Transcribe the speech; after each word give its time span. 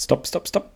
Stopp, 0.00 0.28
stopp, 0.28 0.46
stopp. 0.46 0.70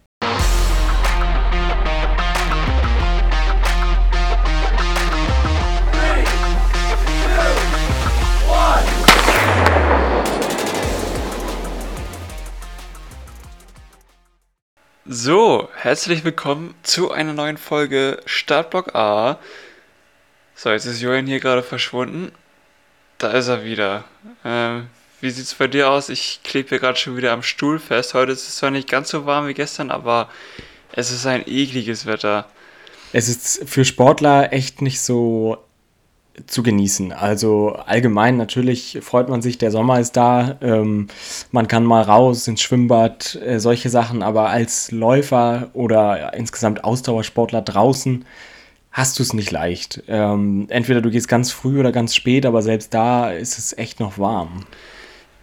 So, 15.04 15.68
herzlich 15.76 16.24
willkommen 16.24 16.74
zu 16.82 17.12
einer 17.12 17.32
neuen 17.32 17.58
Folge 17.58 18.20
Startblock 18.26 18.96
A. 18.96 19.38
So, 20.56 20.70
jetzt 20.70 20.86
ist 20.86 21.00
Julian 21.00 21.28
hier 21.28 21.38
gerade 21.38 21.62
verschwunden. 21.62 22.32
Da 23.18 23.30
ist 23.30 23.46
er 23.46 23.62
wieder. 23.64 24.02
Ähm, 24.44 24.88
wie 25.22 25.30
sieht's 25.30 25.54
bei 25.54 25.68
dir 25.68 25.88
aus? 25.88 26.08
Ich 26.08 26.40
klebe 26.42 26.70
hier 26.70 26.80
gerade 26.80 26.98
schon 26.98 27.16
wieder 27.16 27.32
am 27.32 27.44
Stuhl 27.44 27.78
fest. 27.78 28.12
Heute 28.12 28.32
ist 28.32 28.48
es 28.48 28.56
zwar 28.56 28.72
nicht 28.72 28.90
ganz 28.90 29.08
so 29.08 29.24
warm 29.24 29.46
wie 29.46 29.54
gestern, 29.54 29.92
aber 29.92 30.28
es 30.92 31.12
ist 31.12 31.26
ein 31.26 31.44
ekliges 31.46 32.06
Wetter. 32.06 32.46
Es 33.12 33.28
ist 33.28 33.62
für 33.66 33.84
Sportler 33.84 34.52
echt 34.52 34.82
nicht 34.82 35.00
so 35.00 35.58
zu 36.48 36.64
genießen. 36.64 37.12
Also 37.12 37.76
allgemein 37.86 38.36
natürlich 38.36 38.98
freut 39.00 39.28
man 39.28 39.42
sich, 39.42 39.58
der 39.58 39.70
Sommer 39.70 40.00
ist 40.00 40.16
da, 40.16 40.56
ähm, 40.60 41.06
man 41.52 41.68
kann 41.68 41.84
mal 41.84 42.02
raus 42.02 42.48
ins 42.48 42.62
Schwimmbad, 42.62 43.38
äh, 43.46 43.60
solche 43.60 43.90
Sachen, 43.90 44.24
aber 44.24 44.48
als 44.48 44.90
Läufer 44.90 45.70
oder 45.72 46.34
insgesamt 46.34 46.82
Ausdauersportler 46.82 47.62
draußen 47.62 48.24
hast 48.90 49.20
du 49.20 49.22
es 49.22 49.34
nicht 49.34 49.52
leicht. 49.52 50.02
Ähm, 50.08 50.66
entweder 50.68 51.00
du 51.00 51.10
gehst 51.10 51.28
ganz 51.28 51.52
früh 51.52 51.78
oder 51.78 51.92
ganz 51.92 52.12
spät, 52.16 52.44
aber 52.44 52.62
selbst 52.62 52.92
da 52.92 53.30
ist 53.30 53.58
es 53.58 53.76
echt 53.78 54.00
noch 54.00 54.18
warm. 54.18 54.64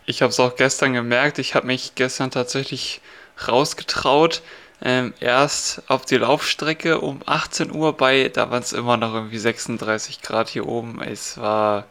Ich 0.10 0.24
habe 0.24 0.32
es 0.32 0.40
auch 0.40 0.56
gestern 0.56 0.94
gemerkt, 0.94 1.38
ich 1.38 1.54
habe 1.54 1.68
mich 1.68 1.94
gestern 1.94 2.32
tatsächlich 2.32 3.00
rausgetraut, 3.48 4.42
ähm, 4.82 5.14
erst 5.20 5.84
auf 5.88 6.04
die 6.04 6.18
Laufstrecke 6.18 7.00
um 7.00 7.20
18 7.28 7.72
Uhr 7.72 7.96
bei, 7.96 8.28
da 8.30 8.50
waren 8.50 8.64
es 8.64 8.74
immer 8.74 8.98
noch 8.98 9.14
irgendwie 9.14 9.38
36 9.38 10.24
Grad 10.24 10.50
hier 10.50 10.68
oben. 10.68 11.00
Es 11.00 11.38
war 11.38 11.86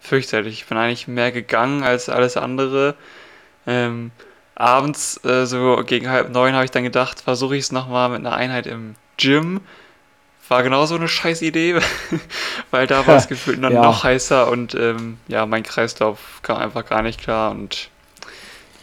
fürchterlich. 0.00 0.62
Ich 0.62 0.66
bin 0.68 0.78
eigentlich 0.78 1.06
mehr 1.06 1.32
gegangen 1.32 1.82
als 1.82 2.08
alles 2.08 2.38
andere. 2.38 2.94
Ähm, 3.66 4.10
abends, 4.54 5.22
äh, 5.26 5.44
so 5.44 5.82
gegen 5.84 6.08
halb 6.08 6.30
neun, 6.30 6.54
habe 6.54 6.64
ich 6.64 6.70
dann 6.70 6.84
gedacht, 6.84 7.20
versuche 7.20 7.56
ich 7.56 7.64
es 7.64 7.72
nochmal 7.72 8.08
mit 8.08 8.20
einer 8.20 8.34
Einheit 8.34 8.66
im 8.66 8.94
Gym. 9.18 9.60
War 10.50 10.64
genauso 10.64 10.96
eine 10.96 11.06
scheiß 11.06 11.42
Idee, 11.42 11.76
weil 12.72 12.86
da 12.88 13.06
war 13.06 13.16
es 13.16 13.28
gefühlt 13.28 13.62
dann 13.62 13.72
ja. 13.72 13.82
noch 13.82 14.02
heißer 14.02 14.50
und 14.50 14.74
ähm, 14.74 15.18
ja, 15.28 15.46
mein 15.46 15.62
Kreislauf 15.62 16.40
kam 16.42 16.58
einfach 16.58 16.84
gar 16.84 17.02
nicht 17.02 17.20
klar 17.20 17.52
und 17.52 17.88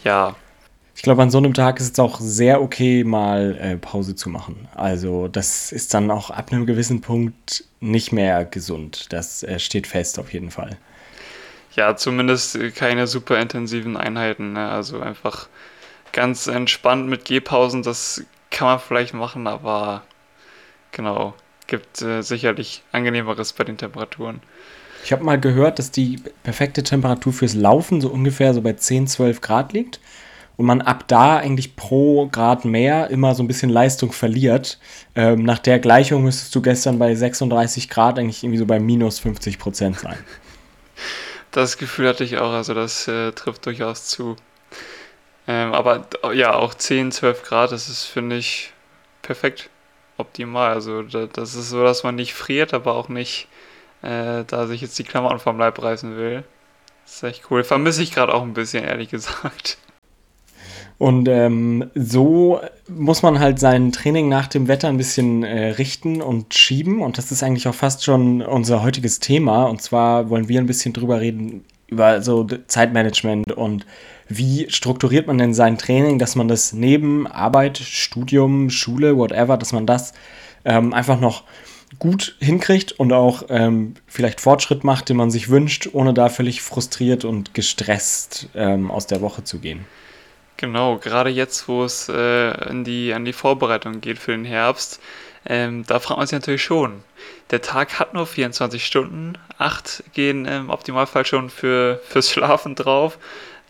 ja, 0.02 0.34
ich 0.98 1.02
glaube, 1.02 1.22
an 1.22 1.30
so 1.30 1.38
einem 1.38 1.54
Tag 1.54 1.78
ist 1.78 1.92
es 1.92 1.98
auch 2.00 2.18
sehr 2.18 2.60
okay, 2.60 3.04
mal 3.04 3.56
äh, 3.60 3.76
Pause 3.76 4.16
zu 4.16 4.30
machen. 4.30 4.66
Also 4.74 5.28
das 5.28 5.70
ist 5.70 5.94
dann 5.94 6.10
auch 6.10 6.30
ab 6.30 6.50
einem 6.50 6.66
gewissen 6.66 7.00
Punkt 7.02 7.62
nicht 7.78 8.10
mehr 8.10 8.44
gesund. 8.44 9.12
Das 9.12 9.44
äh, 9.44 9.60
steht 9.60 9.86
fest 9.86 10.18
auf 10.18 10.32
jeden 10.32 10.50
Fall. 10.50 10.76
Ja, 11.76 11.94
zumindest 11.94 12.58
keine 12.74 13.06
super 13.06 13.38
intensiven 13.38 13.96
Einheiten. 13.96 14.54
Ne? 14.54 14.68
Also 14.68 14.98
einfach 14.98 15.46
ganz 16.10 16.48
entspannt 16.48 17.06
mit 17.06 17.26
Gehpausen, 17.26 17.84
das 17.84 18.24
kann 18.50 18.66
man 18.66 18.80
vielleicht 18.80 19.14
machen, 19.14 19.46
aber 19.46 20.02
genau, 20.90 21.32
gibt 21.68 22.02
äh, 22.02 22.22
sicherlich 22.22 22.82
angenehmeres 22.90 23.52
bei 23.52 23.62
den 23.62 23.76
Temperaturen. 23.76 24.40
Ich 25.04 25.12
habe 25.12 25.22
mal 25.22 25.38
gehört, 25.38 25.78
dass 25.78 25.92
die 25.92 26.20
perfekte 26.42 26.82
Temperatur 26.82 27.32
fürs 27.32 27.54
Laufen 27.54 28.00
so 28.00 28.08
ungefähr 28.08 28.52
so 28.52 28.60
bei 28.60 28.72
10, 28.72 29.06
12 29.06 29.40
Grad 29.40 29.72
liegt 29.72 30.00
und 30.56 30.66
man 30.66 30.82
ab 30.82 31.04
da 31.06 31.36
eigentlich 31.36 31.76
pro 31.76 32.26
Grad 32.26 32.64
mehr 32.64 33.08
immer 33.10 33.34
so 33.34 33.44
ein 33.44 33.46
bisschen 33.46 33.70
Leistung 33.70 34.10
verliert. 34.10 34.80
Ähm, 35.14 35.44
nach 35.44 35.60
der 35.60 35.78
Gleichung 35.78 36.24
müsstest 36.24 36.54
du 36.54 36.60
gestern 36.60 36.98
bei 36.98 37.14
36 37.14 37.88
Grad 37.88 38.18
eigentlich 38.18 38.42
irgendwie 38.42 38.58
so 38.58 38.66
bei 38.66 38.80
minus 38.80 39.20
50 39.20 39.58
Prozent 39.58 40.00
sein. 40.00 40.18
Das 41.50 41.78
Gefühl 41.78 42.08
hatte 42.08 42.24
ich 42.24 42.36
auch, 42.36 42.52
also 42.52 42.74
das 42.74 43.08
äh, 43.08 43.32
trifft 43.32 43.64
durchaus 43.64 44.04
zu. 44.04 44.36
Ähm, 45.46 45.72
aber 45.72 46.06
ja, 46.34 46.52
auch 46.52 46.74
10, 46.74 47.10
12 47.10 47.42
Grad, 47.42 47.72
das 47.72 47.88
ist, 47.88 48.04
finde 48.04 48.36
ich, 48.36 48.74
perfekt 49.22 49.70
optimal. 50.18 50.72
Also 50.72 51.02
das 51.02 51.54
ist 51.54 51.70
so, 51.70 51.82
dass 51.82 52.04
man 52.04 52.14
nicht 52.14 52.34
friert, 52.34 52.74
aber 52.74 52.94
auch 52.94 53.08
nicht, 53.08 53.48
äh, 54.02 54.44
da 54.46 54.66
sich 54.66 54.80
jetzt 54.80 54.98
die 54.98 55.04
Klamotten 55.04 55.38
vom 55.38 55.58
Leib 55.58 55.82
reißen 55.82 56.16
will. 56.16 56.44
Das 57.04 57.16
ist 57.16 57.22
echt 57.22 57.50
cool. 57.50 57.64
Vermisse 57.64 58.02
ich 58.02 58.12
gerade 58.12 58.34
auch 58.34 58.42
ein 58.42 58.54
bisschen, 58.54 58.84
ehrlich 58.84 59.08
gesagt. 59.10 59.78
Und 60.98 61.28
ähm, 61.28 61.90
so 61.94 62.60
muss 62.88 63.22
man 63.22 63.38
halt 63.38 63.60
sein 63.60 63.92
Training 63.92 64.28
nach 64.28 64.48
dem 64.48 64.66
Wetter 64.66 64.88
ein 64.88 64.96
bisschen 64.96 65.44
äh, 65.44 65.70
richten 65.70 66.20
und 66.20 66.54
schieben. 66.54 67.00
Und 67.00 67.18
das 67.18 67.30
ist 67.30 67.44
eigentlich 67.44 67.68
auch 67.68 67.74
fast 67.74 68.04
schon 68.04 68.42
unser 68.42 68.82
heutiges 68.82 69.20
Thema. 69.20 69.66
Und 69.66 69.80
zwar 69.80 70.28
wollen 70.28 70.48
wir 70.48 70.60
ein 70.60 70.66
bisschen 70.66 70.92
drüber 70.92 71.20
reden, 71.20 71.64
über 71.86 72.20
so 72.20 72.44
Zeitmanagement 72.66 73.52
und 73.52 73.86
wie 74.28 74.70
strukturiert 74.70 75.26
man 75.26 75.38
denn 75.38 75.54
sein 75.54 75.78
Training, 75.78 76.18
dass 76.18 76.36
man 76.36 76.48
das 76.48 76.72
neben 76.72 77.26
Arbeit, 77.26 77.78
Studium, 77.78 78.70
Schule, 78.70 79.16
whatever, 79.16 79.56
dass 79.56 79.72
man 79.72 79.86
das 79.86 80.12
ähm, 80.64 80.92
einfach 80.92 81.18
noch 81.18 81.44
gut 81.98 82.36
hinkriegt 82.38 82.92
und 82.92 83.12
auch 83.12 83.44
ähm, 83.48 83.94
vielleicht 84.06 84.40
Fortschritt 84.40 84.84
macht, 84.84 85.08
den 85.08 85.16
man 85.16 85.30
sich 85.30 85.48
wünscht, 85.48 85.88
ohne 85.92 86.12
da 86.12 86.28
völlig 86.28 86.62
frustriert 86.62 87.24
und 87.24 87.54
gestresst 87.54 88.48
ähm, 88.54 88.90
aus 88.90 89.06
der 89.06 89.20
Woche 89.20 89.44
zu 89.44 89.58
gehen. 89.58 89.86
Genau, 90.58 90.98
gerade 90.98 91.30
jetzt, 91.30 91.68
wo 91.68 91.84
es 91.84 92.08
äh, 92.08 92.50
an, 92.50 92.84
die, 92.84 93.14
an 93.14 93.24
die 93.24 93.32
Vorbereitung 93.32 94.00
geht 94.00 94.18
für 94.18 94.32
den 94.32 94.44
Herbst, 94.44 95.00
ähm, 95.46 95.84
da 95.86 96.00
fragt 96.00 96.18
man 96.18 96.26
sich 96.26 96.38
natürlich 96.38 96.64
schon. 96.64 97.04
Der 97.50 97.62
Tag 97.62 97.98
hat 97.98 98.12
nur 98.12 98.26
24 98.26 98.84
Stunden, 98.84 99.38
8 99.56 100.04
gehen 100.12 100.44
im 100.44 100.68
Optimalfall 100.68 101.24
schon 101.24 101.48
für, 101.48 102.00
fürs 102.06 102.30
Schlafen 102.30 102.74
drauf, 102.74 103.18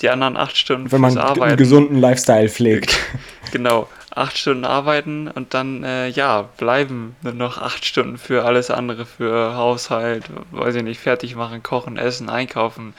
die 0.01 0.11
anderen 0.11 0.37
8 0.37 0.57
Stunden 0.57 0.93
Wenn 0.93 1.01
man 1.01 1.19
Arbeiten. 1.19 1.43
einen 1.43 1.57
gesunden 1.57 1.99
Lifestyle 1.99 2.49
pflegt. 2.49 2.97
genau, 3.53 3.89
8 4.15 4.37
Stunden 4.37 4.65
arbeiten 4.65 5.29
und 5.29 5.55
dann, 5.55 5.85
äh, 5.85 6.09
ja, 6.09 6.43
bleiben 6.57 7.17
nur 7.23 7.35
noch 7.35 7.59
8 7.59 7.85
Stunden 7.85 8.19
für 8.19 8.45
alles 8.45 8.71
andere, 8.71 9.07
für 9.07 9.55
Haushalt, 9.55 10.25
weiß 10.53 10.77
ich 10.77 10.83
nicht, 10.83 11.01
fertig 11.01 11.35
machen, 11.35 11.63
kochen, 11.63 11.97
essen, 11.97 12.29
einkaufen, 12.29 12.95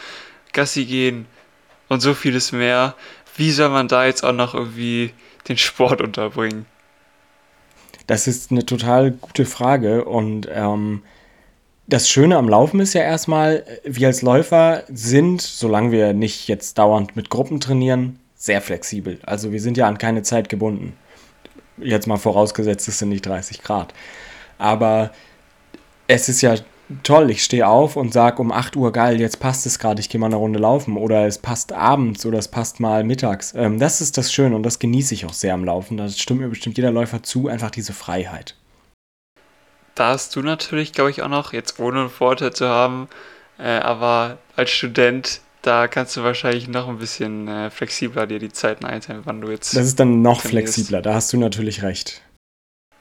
Gassi 0.53 0.85
gehen 0.85 1.25
und 1.87 2.01
so 2.01 2.13
vieles 2.13 2.51
mehr 2.51 2.95
wie 3.39 3.51
soll 3.51 3.69
man 3.69 3.87
da 3.87 4.05
jetzt 4.05 4.23
auch 4.23 4.33
noch 4.33 4.53
irgendwie 4.53 5.13
den 5.47 5.57
Sport 5.57 6.01
unterbringen? 6.01 6.65
Das 8.05 8.27
ist 8.27 8.51
eine 8.51 8.65
total 8.65 9.11
gute 9.11 9.45
Frage 9.45 10.03
und 10.03 10.47
ähm, 10.51 11.03
das 11.89 12.07
Schöne 12.07 12.37
am 12.37 12.47
Laufen 12.47 12.79
ist 12.79 12.93
ja 12.93 13.01
erstmal, 13.01 13.65
wir 13.83 14.07
als 14.07 14.21
Läufer 14.21 14.83
sind, 14.89 15.41
solange 15.41 15.91
wir 15.91 16.13
nicht 16.13 16.47
jetzt 16.47 16.77
dauernd 16.77 17.15
mit 17.15 17.29
Gruppen 17.29 17.59
trainieren, 17.59 18.19
sehr 18.35 18.61
flexibel. 18.61 19.19
Also 19.25 19.51
wir 19.51 19.59
sind 19.59 19.75
ja 19.75 19.87
an 19.87 19.97
keine 19.97 20.21
Zeit 20.21 20.49
gebunden. 20.49 20.93
Jetzt 21.77 22.07
mal 22.07 22.17
vorausgesetzt, 22.17 22.87
es 22.87 22.99
sind 22.99 23.09
nicht 23.09 23.25
30 23.25 23.63
Grad. 23.63 23.93
Aber 24.59 25.11
es 26.07 26.29
ist 26.29 26.41
ja 26.41 26.55
toll, 27.01 27.31
ich 27.31 27.43
stehe 27.43 27.67
auf 27.67 27.95
und 27.95 28.13
sage 28.13 28.41
um 28.41 28.51
8 28.51 28.75
Uhr, 28.75 28.91
geil, 28.91 29.19
jetzt 29.19 29.39
passt 29.39 29.65
es 29.65 29.79
gerade, 29.79 29.99
ich 29.99 30.09
gehe 30.09 30.19
mal 30.19 30.27
eine 30.27 30.35
Runde 30.35 30.59
laufen 30.59 30.95
oder 30.95 31.25
es 31.25 31.39
passt 31.39 31.71
abends 31.71 32.25
oder 32.25 32.37
es 32.37 32.49
passt 32.49 32.79
mal 32.79 33.03
mittags. 33.03 33.53
Ähm, 33.55 33.79
das 33.79 34.01
ist 34.01 34.17
das 34.17 34.31
Schöne 34.31 34.55
und 34.55 34.63
das 34.63 34.77
genieße 34.77 35.15
ich 35.15 35.25
auch 35.25 35.33
sehr 35.33 35.55
am 35.55 35.65
Laufen. 35.65 35.97
Da 35.97 36.07
stimmt 36.09 36.41
mir 36.41 36.49
bestimmt 36.49 36.77
jeder 36.77 36.91
Läufer 36.91 37.23
zu, 37.23 37.47
einfach 37.47 37.71
diese 37.71 37.93
Freiheit. 37.93 38.55
Da 39.99 40.11
hast 40.11 40.33
du 40.37 40.41
natürlich, 40.41 40.93
glaube 40.93 41.09
ich, 41.09 41.23
auch 41.23 41.27
noch, 41.27 41.51
jetzt 41.51 41.77
ohne 41.77 41.99
einen 41.99 42.09
Vorteil 42.09 42.53
zu 42.53 42.69
haben, 42.69 43.09
äh, 43.57 43.79
aber 43.79 44.37
als 44.55 44.69
Student, 44.69 45.41
da 45.61 45.89
kannst 45.89 46.15
du 46.15 46.23
wahrscheinlich 46.23 46.69
noch 46.69 46.87
ein 46.87 46.99
bisschen 46.99 47.49
äh, 47.49 47.69
flexibler 47.69 48.25
dir 48.25 48.39
die 48.39 48.47
Zeiten 48.47 48.85
einteilen, 48.85 49.23
wann 49.25 49.41
du 49.41 49.51
jetzt. 49.51 49.75
Das 49.75 49.85
ist 49.85 49.99
dann 49.99 50.21
noch 50.21 50.39
flexibler, 50.39 51.01
da 51.01 51.15
hast 51.15 51.33
du 51.33 51.37
natürlich 51.37 51.83
recht. 51.83 52.21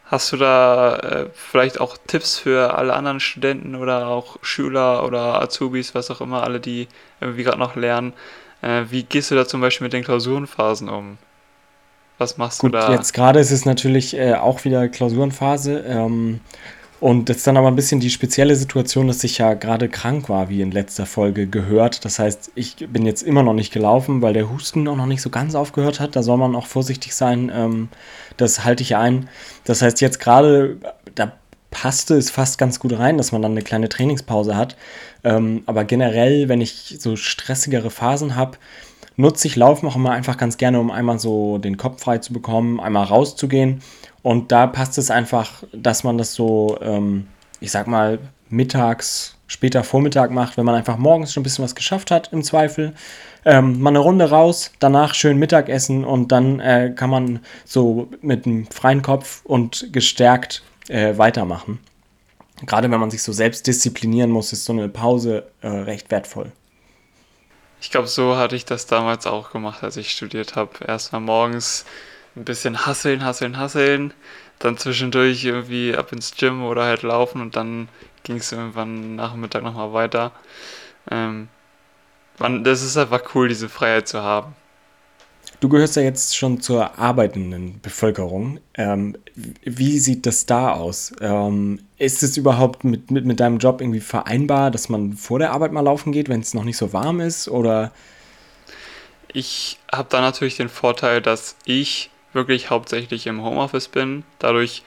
Hast 0.07 0.33
du 0.33 0.39
da 0.39 0.97
äh, 0.97 1.27
vielleicht 1.35 1.81
auch 1.81 1.99
Tipps 2.05 2.37
für 2.37 2.77
alle 2.77 2.95
anderen 2.95 3.21
Studenten 3.21 3.77
oder 3.77 4.09
auch 4.09 4.39
Schüler 4.43 5.05
oder 5.05 5.41
Azubis, 5.41 5.95
was 5.95 6.11
auch 6.11 6.21
immer, 6.21 6.43
alle, 6.43 6.59
die 6.59 6.89
irgendwie 7.21 7.45
gerade 7.45 7.61
noch 7.61 7.77
lernen? 7.77 8.13
Äh, 8.61 8.87
wie 8.91 9.05
gehst 9.05 9.31
du 9.31 9.37
da 9.37 9.47
zum 9.47 9.61
Beispiel 9.61 9.85
mit 9.85 9.93
den 9.93 10.03
Klausurenphasen 10.03 10.89
um? 10.89 11.19
Was 12.17 12.39
machst 12.39 12.59
Gut, 12.59 12.75
du 12.75 12.79
da? 12.79 12.93
Jetzt 12.93 13.15
gerade 13.15 13.39
ist 13.39 13.53
es 13.53 13.65
natürlich 13.67 14.17
äh, 14.17 14.35
auch 14.35 14.65
wieder 14.65 14.89
Klausurenphase. 14.89 15.85
Ähm, 15.87 16.41
und 17.01 17.31
ist 17.31 17.47
dann 17.47 17.57
aber 17.57 17.69
ein 17.69 17.77
bisschen 17.77 18.01
die 18.01 18.11
spezielle 18.11 18.57
Situation, 18.57 19.07
dass 19.07 19.23
ich 19.23 19.39
ja 19.39 19.55
gerade 19.55 19.89
krank 19.89 20.29
war, 20.29 20.49
wie 20.49 20.63
in 20.63 20.73
letzter 20.73 21.07
Folge 21.07 21.47
gehört. 21.47 22.05
Das 22.05 22.19
heißt, 22.19 22.53
ich 22.55 22.77
bin 22.89 23.07
jetzt 23.07 23.23
immer 23.23 23.43
noch 23.43 23.55
nicht 23.55 23.73
gelaufen, 23.73 24.21
weil 24.21 24.33
der 24.33 24.51
Husten 24.51 24.89
auch 24.89 24.97
noch 24.97 25.07
nicht 25.07 25.23
so 25.23 25.31
ganz 25.31 25.55
aufgehört 25.55 26.01
hat. 26.01 26.17
Da 26.17 26.23
soll 26.23 26.39
man 26.39 26.57
auch 26.57 26.67
vorsichtig 26.67 27.15
sein. 27.15 27.53
Ähm, 27.55 27.89
das 28.37 28.65
halte 28.65 28.83
ich 28.83 28.97
ein. 28.97 29.29
Das 29.65 29.81
heißt, 29.81 30.01
jetzt 30.01 30.19
gerade, 30.19 30.79
da 31.15 31.33
passte 31.71 32.17
es 32.17 32.31
fast 32.31 32.59
ganz 32.59 32.81
gut 32.81 32.99
rein, 32.99 33.17
dass 33.17 33.31
man 33.31 33.43
dann 33.43 33.53
eine 33.53 33.63
kleine 33.63 33.89
Trainingspause 33.89 34.57
hat. 34.57 34.77
Ähm, 35.23 35.63
aber 35.67 35.85
generell, 35.85 36.49
wenn 36.49 36.61
ich 36.61 36.97
so 36.99 37.15
stressigere 37.15 37.91
Phasen 37.91 38.35
habe, 38.35 38.59
nutze 39.17 39.49
ich 39.49 39.57
Laufen 39.57 39.87
auch 39.89 39.97
immer 39.97 40.13
einfach 40.13 40.37
ganz 40.37 40.57
gerne, 40.57 40.81
um 40.81 40.91
einmal 40.91 41.19
so 41.19 41.59
den 41.59 41.77
Kopf 41.77 42.03
frei 42.03 42.19
zu 42.19 42.33
bekommen, 42.33 42.81
einmal 42.81 43.05
rauszugehen. 43.05 43.83
Und 44.29 44.53
da 44.53 44.67
passt 44.67 44.99
es 44.99 45.11
einfach, 45.11 45.65
dass 45.73 46.05
man 46.05 46.19
das 46.19 46.35
so, 46.35 46.77
ähm, 46.83 47.29
ich 47.61 47.71
sag 47.71 47.87
mal, 47.87 48.19
mittags, 48.51 49.37
später 49.47 49.83
Vormittag 49.85 50.31
macht, 50.31 50.59
wenn 50.59 50.67
man 50.67 50.75
einfach 50.75 50.99
morgens 50.99 51.33
schon 51.33 51.41
ein 51.41 51.45
bisschen 51.45 51.65
was 51.65 51.75
geschafft 51.75 52.11
hat, 52.11 52.31
im 52.31 52.43
Zweifel. 52.43 52.93
Ähm, 53.47 53.81
mal 53.81 53.89
eine 53.89 54.01
Runde 54.01 54.29
raus, 54.29 54.71
danach 54.81 55.15
schön 55.15 55.39
Mittagessen 55.39 56.05
und 56.05 56.31
dann 56.31 56.61
äh, 56.61 56.93
kann 56.95 57.09
man 57.09 57.41
so 57.65 58.11
mit 58.21 58.45
einem 58.45 58.67
freien 58.67 59.01
Kopf 59.01 59.41
und 59.45 59.95
gestärkt 59.95 60.63
äh, 60.89 61.17
weitermachen. 61.17 61.79
Gerade 62.67 62.91
wenn 62.91 63.01
man 63.01 63.11
sich 63.11 63.23
so 63.23 63.33
selbst 63.33 63.67
disziplinieren 63.67 64.29
muss, 64.29 64.53
ist 64.53 64.67
so 64.67 64.75
eine 64.75 64.91
Pause 64.91 65.49
äh, 65.63 65.69
recht 65.69 66.11
wertvoll. 66.11 66.53
Ich 67.81 67.91
glaube, 67.91 68.09
so 68.09 68.37
hatte 68.37 68.57
ich 68.57 68.67
das 68.67 68.85
damals 68.85 69.27
auch 69.27 69.53
gemacht, 69.53 69.83
als 69.83 69.97
ich 69.97 70.11
studiert 70.11 70.55
habe. 70.55 70.85
Erstmal 70.87 71.23
morgens 71.23 71.87
ein 72.39 72.45
bisschen 72.45 72.87
hasseln, 72.87 73.25
hasseln, 73.25 73.59
hasseln, 73.59 74.15
dann 74.59 74.77
zwischendurch 74.77 75.45
irgendwie 75.45 75.95
ab 75.95 76.13
ins 76.13 76.35
Gym 76.35 76.65
oder 76.65 76.85
halt 76.85 77.03
laufen 77.03 77.41
und 77.41 77.57
dann 77.57 77.89
ging 78.23 78.37
es 78.37 78.53
irgendwann 78.53 79.17
Nachmittag 79.17 79.63
nochmal 79.63 79.93
weiter. 79.93 80.33
Ähm, 81.11 81.49
man, 82.39 82.65
das 82.65 82.83
ist 82.83 82.97
einfach 82.97 83.35
cool, 83.35 83.49
diese 83.49 83.69
Freiheit 83.69 84.09
zu 84.09 84.23
haben. 84.23 84.55
Du 85.61 85.69
gehörst 85.69 85.97
ja 85.97 86.03
jetzt 86.03 86.37
schon 86.37 86.61
zur 86.61 86.99
arbeitenden 86.99 87.81
Bevölkerung. 87.81 88.61
Ähm, 88.75 89.17
wie 89.35 89.99
sieht 89.99 90.25
das 90.25 90.47
da 90.47 90.73
aus? 90.73 91.13
Ähm, 91.21 91.81
ist 91.97 92.23
es 92.23 92.37
überhaupt 92.37 92.85
mit, 92.85 93.11
mit, 93.11 93.25
mit 93.25 93.41
deinem 93.41 93.59
Job 93.59 93.81
irgendwie 93.81 94.01
vereinbar, 94.01 94.71
dass 94.71 94.89
man 94.89 95.15
vor 95.15 95.41
der 95.41 95.53
Arbeit 95.53 95.73
mal 95.73 95.81
laufen 95.81 96.13
geht, 96.13 96.29
wenn 96.29 96.41
es 96.41 96.55
noch 96.55 96.65
nicht 96.65 96.77
so 96.77 96.93
warm 96.93 97.21
ist? 97.21 97.49
Oder? 97.49 97.91
Ich 99.33 99.79
habe 99.91 100.09
da 100.11 100.21
natürlich 100.21 100.57
den 100.57 100.69
Vorteil, 100.69 101.21
dass 101.21 101.57
ich 101.65 102.11
wirklich 102.33 102.71
hauptsächlich 102.71 103.27
im 103.27 103.43
Homeoffice 103.43 103.89
bin. 103.89 104.25
Dadurch 104.39 104.83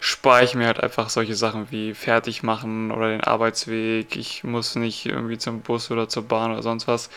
spare 0.00 0.44
ich 0.44 0.54
mir 0.54 0.66
halt 0.66 0.80
einfach 0.80 1.08
solche 1.08 1.34
Sachen 1.34 1.70
wie 1.70 1.94
fertig 1.94 2.42
machen 2.42 2.90
oder 2.90 3.08
den 3.08 3.24
Arbeitsweg. 3.24 4.16
Ich 4.16 4.44
muss 4.44 4.76
nicht 4.76 5.06
irgendwie 5.06 5.38
zum 5.38 5.60
Bus 5.60 5.90
oder 5.90 6.08
zur 6.08 6.24
Bahn 6.24 6.52
oder 6.52 6.62
sonst 6.62 6.86
was. 6.86 7.10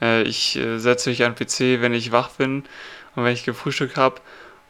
Äh, 0.00 0.22
ich 0.22 0.56
äh, 0.56 0.78
setze 0.78 1.10
mich 1.10 1.24
an 1.24 1.34
den 1.34 1.46
PC, 1.46 1.80
wenn 1.82 1.94
ich 1.94 2.12
wach 2.12 2.30
bin 2.30 2.64
und 3.14 3.24
wenn 3.24 3.32
ich 3.32 3.44
gefrühstückt 3.44 3.96
habe 3.96 4.20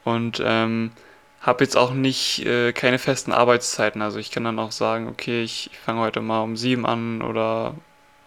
und 0.05 0.43
ähm, 0.44 0.93
habe 1.41 1.64
jetzt 1.64 1.76
auch 1.76 1.93
nicht 1.93 2.44
äh, 2.44 2.73
keine 2.73 2.99
festen 2.99 3.32
Arbeitszeiten. 3.32 4.02
Also 4.02 4.19
ich 4.19 4.31
kann 4.31 4.44
dann 4.44 4.59
auch 4.59 4.73
sagen, 4.73 5.09
okay, 5.09 5.43
ich, 5.43 5.70
ich 5.73 5.79
fange 5.79 6.00
heute 6.00 6.20
mal 6.20 6.41
um 6.43 6.56
sieben 6.56 6.87
an 6.87 7.23
oder 7.23 7.75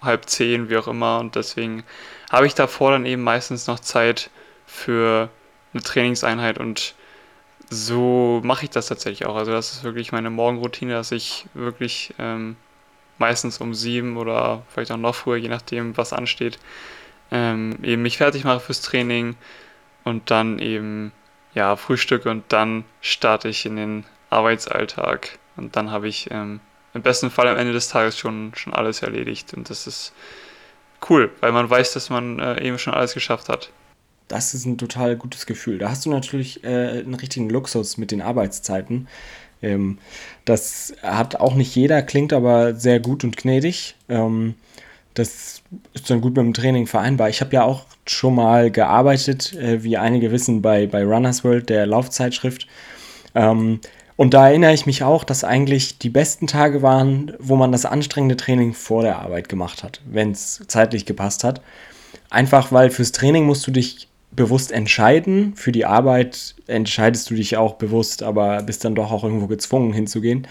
halb 0.01 0.25
zehn, 0.29 0.69
wie 0.69 0.77
auch 0.77 0.87
immer. 0.87 1.19
Und 1.19 1.35
deswegen 1.35 1.83
habe 2.31 2.47
ich 2.47 2.55
davor 2.55 2.91
dann 2.91 3.05
eben 3.05 3.23
meistens 3.23 3.67
noch 3.67 3.79
Zeit 3.79 4.29
für 4.65 5.29
eine 5.73 5.83
Trainingseinheit 5.83 6.57
und 6.57 6.95
so 7.69 8.41
mache 8.43 8.65
ich 8.65 8.71
das 8.71 8.87
tatsächlich 8.87 9.25
auch. 9.25 9.35
Also 9.35 9.51
das 9.51 9.73
ist 9.73 9.83
wirklich 9.83 10.11
meine 10.11 10.29
Morgenroutine, 10.29 10.93
dass 10.93 11.11
ich 11.11 11.45
wirklich 11.53 12.13
ähm, 12.17 12.55
meistens 13.19 13.59
um 13.59 13.73
sieben 13.73 14.17
oder 14.17 14.63
vielleicht 14.69 14.91
auch 14.91 14.97
noch 14.97 15.15
früher, 15.15 15.37
je 15.37 15.49
nachdem, 15.49 15.95
was 15.97 16.13
ansteht, 16.13 16.57
ähm, 17.31 17.77
eben 17.83 18.01
mich 18.01 18.17
fertig 18.17 18.43
mache 18.43 18.59
fürs 18.59 18.81
Training 18.81 19.35
und 20.03 20.31
dann 20.31 20.59
eben 20.59 21.11
ja 21.53 21.75
frühstücke 21.75 22.29
und 22.29 22.45
dann 22.49 22.85
starte 23.01 23.49
ich 23.49 23.65
in 23.65 23.75
den 23.75 24.05
Arbeitsalltag 24.29 25.37
und 25.57 25.75
dann 25.75 25.91
habe 25.91 26.07
ich 26.07 26.31
ähm, 26.31 26.59
im 26.93 27.01
besten 27.01 27.29
Fall 27.29 27.47
am 27.47 27.57
Ende 27.57 27.73
des 27.73 27.89
Tages 27.89 28.17
schon, 28.17 28.53
schon 28.55 28.73
alles 28.73 29.03
erledigt 29.03 29.53
und 29.53 29.69
das 29.69 29.85
ist 29.85 30.13
cool, 31.09 31.31
weil 31.41 31.51
man 31.51 31.69
weiß, 31.69 31.93
dass 31.93 32.09
man 32.09 32.39
äh, 32.39 32.63
eben 32.63 32.79
schon 32.79 32.93
alles 32.93 33.13
geschafft 33.13 33.49
hat. 33.49 33.69
Das 34.29 34.53
ist 34.53 34.65
ein 34.65 34.77
total 34.77 35.17
gutes 35.17 35.45
Gefühl. 35.45 35.79
Da 35.79 35.89
hast 35.89 36.05
du 36.05 36.11
natürlich 36.11 36.63
äh, 36.63 36.99
einen 36.99 37.15
richtigen 37.15 37.49
Luxus 37.49 37.97
mit 37.97 38.11
den 38.11 38.21
Arbeitszeiten. 38.21 39.07
Ähm, 39.61 39.97
das 40.45 40.93
hat 41.01 41.35
auch 41.35 41.55
nicht 41.55 41.75
jeder, 41.75 42.01
klingt 42.01 42.31
aber 42.31 42.75
sehr 42.75 42.99
gut 42.99 43.23
und 43.23 43.35
gnädig. 43.35 43.95
Ähm, 44.07 44.55
das 45.15 45.63
ist 45.93 46.09
dann 46.09 46.21
gut 46.21 46.37
mit 46.37 46.45
dem 46.45 46.53
Training 46.53 46.85
vereinbar. 46.85 47.29
Ich 47.29 47.41
habe 47.41 47.53
ja 47.53 47.63
auch 47.63 47.85
schon 48.07 48.35
mal 48.35 48.71
gearbeitet, 48.71 49.53
äh, 49.53 49.83
wie 49.83 49.97
einige 49.97 50.31
wissen, 50.31 50.61
bei, 50.61 50.85
bei 50.85 51.03
Runners 51.03 51.43
World, 51.43 51.69
der 51.69 51.87
Laufzeitschrift. 51.87 52.67
Ähm, 53.33 53.79
und 54.15 54.33
da 54.33 54.49
erinnere 54.49 54.73
ich 54.73 54.85
mich 54.85 55.03
auch, 55.03 55.23
dass 55.23 55.43
eigentlich 55.43 55.97
die 55.97 56.09
besten 56.09 56.45
Tage 56.45 56.81
waren, 56.81 57.33
wo 57.39 57.55
man 57.55 57.71
das 57.71 57.85
anstrengende 57.85 58.37
Training 58.37 58.73
vor 58.73 59.01
der 59.01 59.19
Arbeit 59.19 59.49
gemacht 59.49 59.81
hat, 59.81 60.01
wenn 60.05 60.31
es 60.31 60.61
zeitlich 60.67 61.07
gepasst 61.07 61.43
hat. 61.43 61.61
Einfach 62.29 62.71
weil 62.71 62.91
fürs 62.91 63.11
Training 63.11 63.45
musst 63.45 63.65
du 63.65 63.71
dich 63.71 64.08
bewusst 64.39 64.71
entscheiden. 64.71 65.53
Für 65.55 65.73
die 65.73 65.85
Arbeit 65.85 66.55
entscheidest 66.67 67.29
du 67.29 67.35
dich 67.35 67.57
auch 67.57 67.73
bewusst, 67.73 68.23
aber 68.23 68.63
bist 68.63 68.85
dann 68.85 68.95
doch 68.95 69.11
auch 69.11 69.25
irgendwo 69.25 69.47
gezwungen 69.47 69.91
hinzugehen. 69.91 70.47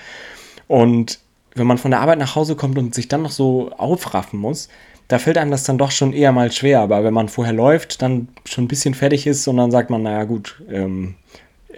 Und 0.67 1.21
wenn 1.55 1.67
man 1.67 1.79
von 1.79 1.91
der 1.91 2.01
Arbeit 2.01 2.19
nach 2.19 2.37
Hause 2.37 2.55
kommt 2.55 2.77
und 2.77 2.95
sich 2.95 3.09
dann 3.09 3.23
noch 3.23 3.31
so 3.31 3.71
aufraffen 3.79 4.39
muss, 4.39 4.69
da 5.09 5.19
fällt 5.19 5.39
einem 5.39 5.51
das 5.51 5.65
dann 5.65 5.79
doch 5.79 5.91
schon 5.91 6.13
eher 6.13 6.33
mal 6.33 6.53
schwer. 6.53 6.81
Aber 6.81 7.03
wenn 7.03 7.15
man 7.15 7.31
vorher 7.31 7.55
läuft, 7.55 8.03
dann 8.03 8.29
schon 8.45 8.65
ein 8.65 8.69
bisschen 8.69 8.93
fertig 8.93 9.27
ist 9.27 9.49
und 9.49 9.57
dann 9.57 9.71
sagt 9.71 9.89
man, 9.89 10.03
naja 10.03 10.25
gut, 10.25 10.63
ähm, 10.71 11.15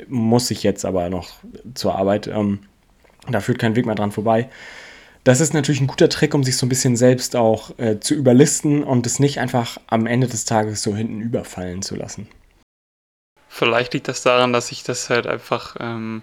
muss 0.08 0.50
ich 0.50 0.64
jetzt 0.64 0.84
aber 0.84 1.08
noch 1.10 1.28
zur 1.74 1.94
Arbeit. 1.94 2.26
Ähm, 2.26 2.58
da 3.30 3.38
führt 3.38 3.60
kein 3.60 3.76
Weg 3.76 3.86
mehr 3.86 3.94
dran 3.94 4.10
vorbei. 4.10 4.48
Das 5.25 5.40
ist 5.40 5.52
natürlich 5.52 5.81
ein 5.81 5.87
guter 5.87 6.08
Trick, 6.08 6.34
um 6.34 6.44
sich 6.44 6.56
so 6.56 6.64
ein 6.64 6.70
bisschen 6.70 6.96
selbst 6.96 7.37
auch 7.37 7.78
äh, 7.78 8.00
zu 8.00 8.14
überlisten 8.14 8.82
und 8.82 9.06
es 9.06 9.19
nicht 9.19 9.38
einfach 9.38 9.78
am 9.87 10.06
Ende 10.06 10.26
des 10.26 10.46
Tages 10.46 10.82
so 10.82 10.96
hinten 10.96 11.20
überfallen 11.20 11.82
zu 11.82 11.94
lassen. 11.94 12.26
Vielleicht 13.49 13.93
liegt 13.93 14.08
das 14.08 14.22
daran, 14.22 14.52
dass 14.52 14.72
ich 14.72 14.82
das 14.82 15.11
halt 15.11 15.26
einfach, 15.26 15.76
ähm, 15.78 16.22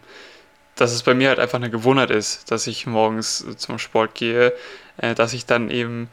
dass 0.75 0.93
es 0.93 1.03
bei 1.03 1.13
mir 1.13 1.29
halt 1.29 1.39
einfach 1.39 1.57
eine 1.59 1.69
Gewohnheit 1.69 2.09
ist, 2.09 2.49
dass 2.49 2.65
ich 2.65 2.87
morgens 2.87 3.45
zum 3.57 3.77
Sport 3.77 4.15
gehe, 4.15 4.53
äh, 4.97 5.13
dass 5.13 5.33
ich 5.33 5.45
dann 5.45 5.69
eben 5.69 6.09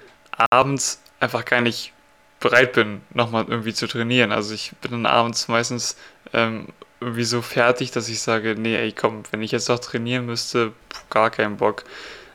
abends 0.51 1.01
einfach 1.21 1.45
gar 1.45 1.63
nicht 1.63 1.93
bereit 2.41 2.75
bin, 2.75 3.01
nochmal 3.15 3.47
irgendwie 3.49 3.73
zu 3.73 3.87
trainieren. 3.87 4.31
Also 4.33 4.53
ich 4.53 4.73
bin 4.83 4.91
dann 4.91 5.07
abends 5.07 5.49
meistens 5.49 5.97
ähm, 6.35 6.69
irgendwie 7.01 7.25
so 7.25 7.41
fertig, 7.41 7.91
dass 7.93 8.09
ich 8.09 8.21
sage, 8.21 8.55
nee, 8.59 8.77
ey, 8.77 8.93
komm, 8.93 9.23
wenn 9.31 9.41
ich 9.41 9.53
jetzt 9.53 9.69
doch 9.71 9.79
trainieren 9.79 10.27
müsste, 10.27 10.73
gar 11.09 11.31
keinen 11.31 11.57
Bock. 11.57 11.85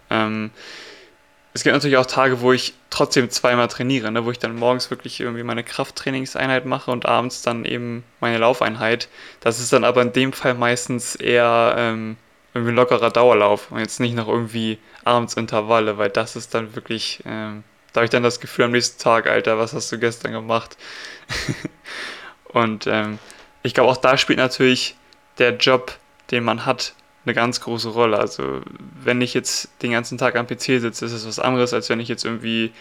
Ähm, 0.10 0.52
es 1.54 1.64
gibt 1.64 1.74
natürlich 1.74 1.98
auch 1.98 2.06
Tage, 2.06 2.42
wo 2.42 2.54
ich 2.54 2.74
trotzdem 2.90 3.30
zweimal 3.30 3.68
trainiere, 3.68 4.12
ne, 4.12 4.24
wo 4.24 4.32
ich 4.32 4.40
dann 4.40 4.56
morgens 4.56 4.90
wirklich 4.92 5.20
irgendwie 5.20 5.44
meine 5.44 5.64
Krafttrainingseinheit 5.64 6.66
mache 6.66 6.92
und 6.92 7.06
abends 7.06 7.42
dann 7.42 7.66
eben 7.66 8.04
meine 8.20 8.38
Laufeinheit. 8.38 9.10
Das 9.40 9.60
ist 9.60 9.74
dann 9.74 9.84
aber 9.84 10.02
in 10.02 10.14
dem 10.14 10.32
Fall 10.32 10.54
meistens 10.54 11.16
eher 11.16 11.76
ähm, 11.78 12.18
irgendwie 12.54 12.74
ein 12.74 12.76
lockerer 12.76 13.10
Dauerlauf 13.10 13.72
und 13.72 13.80
jetzt 13.80 14.00
nicht 14.00 14.16
noch 14.16 14.28
irgendwie 14.28 14.78
abends 15.04 15.36
Intervalle, 15.36 15.98
weil 15.98 16.10
das 16.10 16.36
ist 16.36 16.54
dann 16.54 16.76
wirklich, 16.76 17.22
ähm, 17.26 17.64
da 17.94 18.00
habe 18.00 18.06
ich 18.06 18.12
dann 18.12 18.24
das 18.24 18.40
Gefühl 18.40 18.66
am 18.66 18.72
nächsten 18.72 19.02
Tag, 19.02 19.28
Alter, 19.28 19.58
was 19.58 19.74
hast 19.74 19.92
du 19.92 19.98
gestern 19.98 20.32
gemacht? 20.32 20.78
und 22.46 22.86
ähm, 22.86 23.18
ich 23.64 23.74
glaube, 23.74 23.90
auch 23.90 23.98
da 23.98 24.18
spielt 24.18 24.40
natürlich 24.40 24.96
der 25.40 25.58
Job, 25.58 25.98
den 26.32 26.44
man 26.44 26.66
hat, 26.66 26.94
eine 27.26 27.34
ganz 27.34 27.62
große 27.62 27.90
Rolle. 27.90 28.18
Also 28.18 28.62
wenn 29.04 29.22
ich 29.22 29.34
jetzt 29.34 29.70
den 29.82 29.92
ganzen 29.92 30.18
Tag 30.18 30.36
am 30.36 30.48
PC 30.48 30.80
sitze, 30.80 31.06
ist 31.06 31.12
es 31.12 31.28
was 31.28 31.40
anderes, 31.40 31.74
als 31.74 31.90
wenn 31.90 32.00
ich 32.00 32.08
jetzt 32.08 32.26
irgendwie 32.26 32.72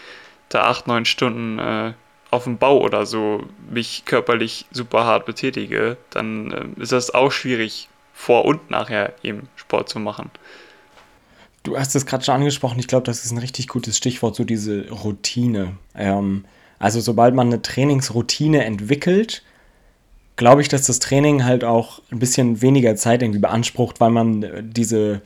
da 0.49 0.63
acht, 0.63 0.87
neun 0.87 1.05
Stunden 1.05 1.59
äh, 1.59 1.93
auf 2.31 2.43
dem 2.43 2.57
Bau 2.57 2.79
oder 2.79 3.05
so 3.05 3.43
mich 3.69 4.03
körperlich 4.05 4.65
super 4.71 5.05
hart 5.05 5.25
betätige, 5.25 5.97
dann 6.09 6.75
äh, 6.77 6.81
ist 6.81 6.91
das 6.91 7.13
auch 7.13 7.31
schwierig, 7.31 7.89
vor 8.19 8.43
und 8.43 8.69
nachher 8.69 9.13
eben 9.23 9.47
Sport 9.55 9.87
zu 9.87 9.97
machen. 9.97 10.29
Du 11.63 11.77
hast 11.77 11.95
es 11.95 12.05
gerade 12.05 12.23
schon 12.23 12.35
angesprochen, 12.35 12.77
ich 12.77 12.87
glaube, 12.87 13.05
das 13.05 13.23
ist 13.23 13.31
ein 13.31 13.37
richtig 13.37 13.69
gutes 13.69 13.95
Stichwort, 13.97 14.35
so 14.35 14.43
diese 14.43 14.89
Routine. 14.89 15.77
Ähm, 15.95 16.43
also 16.79 16.99
sobald 16.99 17.33
man 17.33 17.47
eine 17.47 17.61
Trainingsroutine 17.61 18.65
entwickelt, 18.65 19.43
glaube 20.39 20.61
ich, 20.61 20.69
dass 20.69 20.87
das 20.87 20.99
Training 20.99 21.43
halt 21.43 21.65
auch 21.65 22.01
ein 22.11 22.19
bisschen 22.19 22.61
weniger 22.61 22.95
Zeit 22.95 23.21
irgendwie 23.21 23.41
beansprucht, 23.41 23.99
weil 23.99 24.09
man 24.09 24.41
äh, 24.41 24.63
diese, 24.63 25.21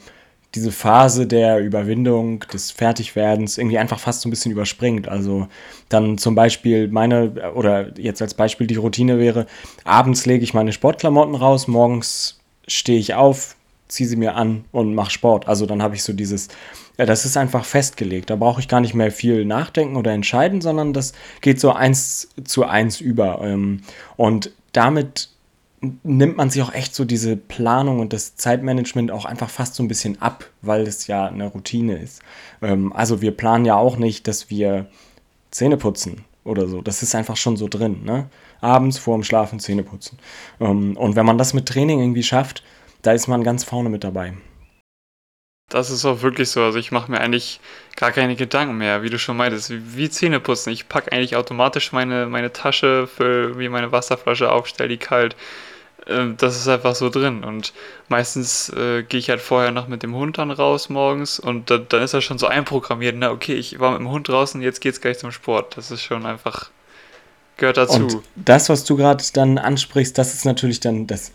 diese 0.55 0.72
Phase 0.72 1.27
der 1.27 1.60
Überwindung, 1.60 2.39
des 2.51 2.72
Fertigwerdens 2.72 3.60
irgendwie 3.60 3.77
einfach 3.77 4.00
fast 4.00 4.22
so 4.22 4.27
ein 4.27 4.32
bisschen 4.32 4.51
überspringt. 4.51 5.08
Also 5.08 5.48
dann 5.88 6.17
zum 6.17 6.34
Beispiel 6.34 6.88
meine, 6.88 7.53
oder 7.53 7.98
jetzt 8.00 8.24
als 8.24 8.34
Beispiel 8.34 8.65
die 8.65 8.75
Routine 8.75 9.20
wäre, 9.20 9.46
abends 9.84 10.25
lege 10.25 10.43
ich 10.43 10.55
meine 10.55 10.74
Sportklamotten 10.74 11.36
raus, 11.36 11.67
morgens 11.67 12.39
stehe 12.67 12.98
ich 12.98 13.13
auf, 13.13 13.55
ziehe 13.88 14.10
sie 14.10 14.15
mir 14.15 14.34
an 14.34 14.65
und 14.72 14.96
mache 14.96 15.12
Sport. 15.12 15.48
Also 15.48 15.67
dann 15.67 15.84
habe 15.84 15.93
ich 15.93 16.01
so 16.01 16.13
dieses, 16.13 16.48
ja, 16.98 17.05
das 17.05 17.24
ist 17.24 17.38
einfach 17.38 17.65
festgelegt. 17.65 18.32
Da 18.32 18.36
brauche 18.36 18.62
ich 18.62 18.67
gar 18.67 18.82
nicht 18.82 18.96
mehr 18.96 19.12
viel 19.12 19.46
nachdenken 19.46 19.96
oder 19.96 20.12
entscheiden, 20.12 20.60
sondern 20.60 20.91
das 20.91 21.13
geht 21.41 21.60
so 21.60 21.72
eins 21.72 22.29
zu 22.43 22.65
eins 22.65 23.00
über. 23.00 23.41
Ähm, 23.43 23.82
und 24.17 24.51
damit 24.73 25.29
nimmt 26.03 26.37
man 26.37 26.49
sich 26.49 26.61
auch 26.61 26.73
echt 26.73 26.95
so 26.95 27.03
diese 27.05 27.35
Planung 27.35 27.99
und 27.99 28.13
das 28.13 28.35
Zeitmanagement 28.35 29.11
auch 29.11 29.25
einfach 29.25 29.49
fast 29.49 29.75
so 29.75 29.83
ein 29.83 29.87
bisschen 29.87 30.21
ab, 30.21 30.45
weil 30.61 30.83
es 30.83 31.07
ja 31.07 31.25
eine 31.25 31.47
Routine 31.47 31.97
ist. 31.97 32.21
Ähm, 32.61 32.93
also 32.93 33.21
wir 33.21 33.31
planen 33.31 33.65
ja 33.65 33.75
auch 33.75 33.97
nicht, 33.97 34.27
dass 34.27 34.49
wir 34.49 34.87
Zähne 35.51 35.77
putzen 35.77 36.23
oder 36.43 36.67
so. 36.67 36.81
Das 36.81 37.03
ist 37.03 37.15
einfach 37.15 37.37
schon 37.37 37.57
so 37.57 37.67
drin, 37.67 38.03
ne? 38.03 38.29
Abends 38.61 38.97
vor 38.97 39.17
dem 39.17 39.23
Schlafen 39.23 39.59
Zähne 39.59 39.83
putzen. 39.83 40.17
Ähm, 40.59 40.95
und 40.95 41.15
wenn 41.15 41.25
man 41.25 41.37
das 41.37 41.53
mit 41.53 41.67
Training 41.67 41.99
irgendwie 41.99 42.23
schafft, 42.23 42.63
da 43.01 43.11
ist 43.11 43.27
man 43.27 43.43
ganz 43.43 43.63
vorne 43.65 43.89
mit 43.89 44.03
dabei. 44.03 44.33
Das 45.70 45.89
ist 45.89 46.05
auch 46.05 46.22
wirklich 46.22 46.50
so. 46.50 46.62
Also 46.62 46.77
ich 46.77 46.91
mache 46.91 47.10
mir 47.10 47.20
eigentlich 47.20 47.60
gar 47.96 48.12
keine 48.12 48.36
Gedanken 48.36 48.77
mehr, 48.77 49.01
wie 49.01 49.10
du 49.10 49.17
schon 49.17 49.38
meintest. 49.38 49.72
Wie, 49.72 50.10
Zähne 50.10 50.39
putzen. 50.39 50.72
Ich 50.72 50.88
packe 50.88 51.12
eigentlich 51.12 51.36
automatisch 51.36 51.91
meine, 51.91 52.27
meine 52.27 52.53
Tasche 52.53 53.08
für 53.08 53.58
wie 53.58 53.70
meine 53.70 53.91
Wasserflasche 53.91 54.51
auf, 54.51 54.67
stelle 54.67 54.89
die 54.89 54.98
kalt. 54.98 55.36
Ähm, 56.08 56.36
das 56.38 56.55
ist 56.58 56.67
einfach 56.67 56.96
so 56.96 57.10
drin. 57.10 57.43
Und 57.43 57.74
meistens 58.10 58.70
äh, 58.70 59.03
gehe 59.03 59.20
ich 59.20 59.29
halt 59.29 59.41
vorher 59.41 59.72
noch 59.72 59.88
mit 59.88 60.03
dem 60.03 60.15
Hund 60.15 60.38
dann 60.38 60.51
raus 60.51 60.89
morgens 60.89 61.39
und 61.39 61.70
da, 61.70 61.77
dann 61.77 62.03
ist 62.03 62.13
er 62.13 62.22
schon 62.22 62.38
so 62.38 62.48
einprogrammiert, 62.48 63.15
na 63.17 63.32
okay, 63.32 63.53
ich 63.53 63.79
war 63.79 63.91
mit 63.91 64.01
dem 64.01 64.10
Hund 64.10 64.27
draußen, 64.27 64.62
jetzt 64.62 64.82
geht's 64.82 65.01
gleich 65.01 65.20
zum 65.20 65.32
Sport. 65.32 65.77
Das 65.77 65.91
ist 65.91 66.01
schon 66.01 66.25
einfach, 66.25 66.70
gehört 67.58 67.77
dazu. 67.77 67.96
Und 67.96 68.22
das, 68.36 68.70
was 68.70 68.84
du 68.84 68.98
gerade 68.98 69.24
dann 69.34 69.58
ansprichst, 69.58 70.17
das 70.17 70.34
ist 70.34 70.46
natürlich 70.46 70.79
dann 70.79 71.08
das 71.08 71.32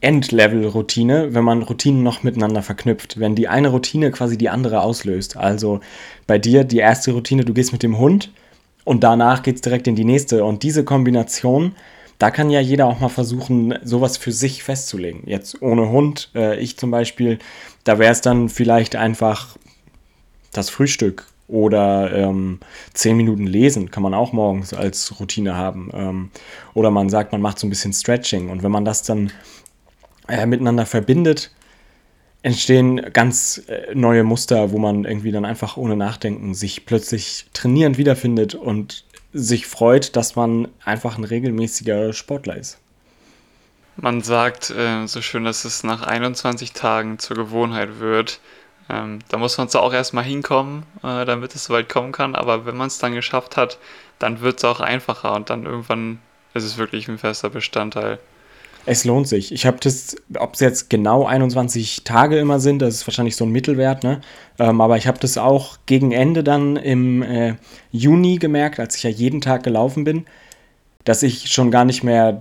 Endlevel-Routine, 0.00 1.34
wenn 1.34 1.44
man 1.44 1.62
Routinen 1.62 2.02
noch 2.02 2.22
miteinander 2.22 2.62
verknüpft. 2.62 3.18
Wenn 3.18 3.34
die 3.34 3.48
eine 3.48 3.68
Routine 3.68 4.10
quasi 4.10 4.36
die 4.36 4.50
andere 4.50 4.82
auslöst. 4.82 5.36
Also 5.36 5.80
bei 6.26 6.38
dir 6.38 6.64
die 6.64 6.78
erste 6.78 7.12
Routine, 7.12 7.44
du 7.44 7.54
gehst 7.54 7.72
mit 7.72 7.82
dem 7.82 7.98
Hund 7.98 8.30
und 8.84 9.02
danach 9.02 9.42
geht 9.42 9.56
es 9.56 9.60
direkt 9.62 9.86
in 9.86 9.96
die 9.96 10.04
nächste. 10.04 10.44
Und 10.44 10.62
diese 10.62 10.84
Kombination, 10.84 11.74
da 12.18 12.30
kann 12.30 12.50
ja 12.50 12.60
jeder 12.60 12.86
auch 12.86 13.00
mal 13.00 13.08
versuchen, 13.08 13.74
sowas 13.82 14.16
für 14.16 14.32
sich 14.32 14.62
festzulegen. 14.62 15.22
Jetzt 15.26 15.62
ohne 15.62 15.88
Hund, 15.88 16.30
äh, 16.34 16.58
ich 16.60 16.76
zum 16.76 16.90
Beispiel, 16.90 17.38
da 17.84 17.98
wäre 17.98 18.12
es 18.12 18.20
dann 18.20 18.48
vielleicht 18.48 18.96
einfach 18.96 19.56
das 20.52 20.70
Frühstück 20.70 21.26
oder 21.46 22.12
ähm, 22.14 22.60
zehn 22.94 23.16
Minuten 23.16 23.46
lesen 23.46 23.90
kann 23.90 24.02
man 24.02 24.14
auch 24.14 24.32
morgens 24.32 24.72
als 24.72 25.20
Routine 25.20 25.56
haben. 25.56 25.90
Ähm, 25.92 26.30
oder 26.72 26.90
man 26.90 27.10
sagt, 27.10 27.32
man 27.32 27.42
macht 27.42 27.58
so 27.58 27.66
ein 27.66 27.70
bisschen 27.70 27.92
Stretching. 27.92 28.48
Und 28.48 28.62
wenn 28.62 28.72
man 28.72 28.84
das 28.84 29.02
dann 29.02 29.30
äh, 30.28 30.46
miteinander 30.46 30.86
verbindet, 30.86 31.50
entstehen 32.42 33.12
ganz 33.12 33.62
äh, 33.68 33.94
neue 33.94 34.24
Muster, 34.24 34.70
wo 34.70 34.78
man 34.78 35.04
irgendwie 35.04 35.32
dann 35.32 35.44
einfach 35.44 35.76
ohne 35.76 35.96
Nachdenken 35.96 36.54
sich 36.54 36.86
plötzlich 36.86 37.46
trainierend 37.52 37.98
wiederfindet 37.98 38.54
und 38.54 39.04
sich 39.32 39.66
freut, 39.66 40.14
dass 40.16 40.36
man 40.36 40.68
einfach 40.84 41.18
ein 41.18 41.24
regelmäßiger 41.24 42.12
Sportler 42.12 42.56
ist. 42.56 42.78
Man 43.96 44.22
sagt 44.22 44.70
äh, 44.70 45.06
so 45.06 45.22
schön, 45.22 45.44
dass 45.44 45.64
es 45.64 45.84
nach 45.84 46.02
21 46.02 46.72
Tagen 46.72 47.18
zur 47.18 47.36
Gewohnheit 47.36 48.00
wird. 48.00 48.40
Ähm, 48.90 49.20
da 49.28 49.38
muss 49.38 49.56
man 49.56 49.68
zwar 49.68 49.82
auch 49.82 49.92
erstmal 49.92 50.24
hinkommen, 50.24 50.82
äh, 51.02 51.24
damit 51.24 51.54
es 51.54 51.64
so 51.64 51.74
weit 51.74 51.88
kommen 51.88 52.12
kann, 52.12 52.34
aber 52.34 52.66
wenn 52.66 52.76
man 52.76 52.88
es 52.88 52.98
dann 52.98 53.14
geschafft 53.14 53.56
hat, 53.56 53.78
dann 54.18 54.40
wird 54.40 54.58
es 54.58 54.64
auch 54.64 54.80
einfacher 54.80 55.34
und 55.34 55.48
dann 55.48 55.64
irgendwann 55.64 56.18
ist 56.54 56.64
es 56.64 56.76
wirklich 56.76 57.08
ein 57.08 57.18
fester 57.18 57.50
Bestandteil. 57.50 58.18
Es 58.86 59.04
lohnt 59.04 59.28
sich. 59.28 59.52
Ich 59.52 59.64
habe 59.66 59.78
das, 59.80 60.16
ob 60.38 60.54
es 60.54 60.60
jetzt 60.60 60.90
genau 60.90 61.24
21 61.24 62.04
Tage 62.04 62.38
immer 62.38 62.60
sind, 62.60 62.80
das 62.80 62.94
ist 62.94 63.06
wahrscheinlich 63.06 63.36
so 63.36 63.44
ein 63.44 63.50
Mittelwert, 63.50 64.04
ne? 64.04 64.20
Ähm, 64.58 64.80
aber 64.80 64.96
ich 64.98 65.06
habe 65.06 65.18
das 65.18 65.38
auch 65.38 65.78
gegen 65.86 66.12
Ende 66.12 66.44
dann 66.44 66.76
im 66.76 67.22
äh, 67.22 67.54
Juni 67.92 68.36
gemerkt, 68.36 68.78
als 68.78 68.96
ich 68.96 69.02
ja 69.02 69.10
jeden 69.10 69.40
Tag 69.40 69.62
gelaufen 69.62 70.04
bin, 70.04 70.26
dass 71.04 71.22
ich 71.22 71.50
schon 71.50 71.70
gar 71.70 71.84
nicht 71.84 72.02
mehr 72.02 72.40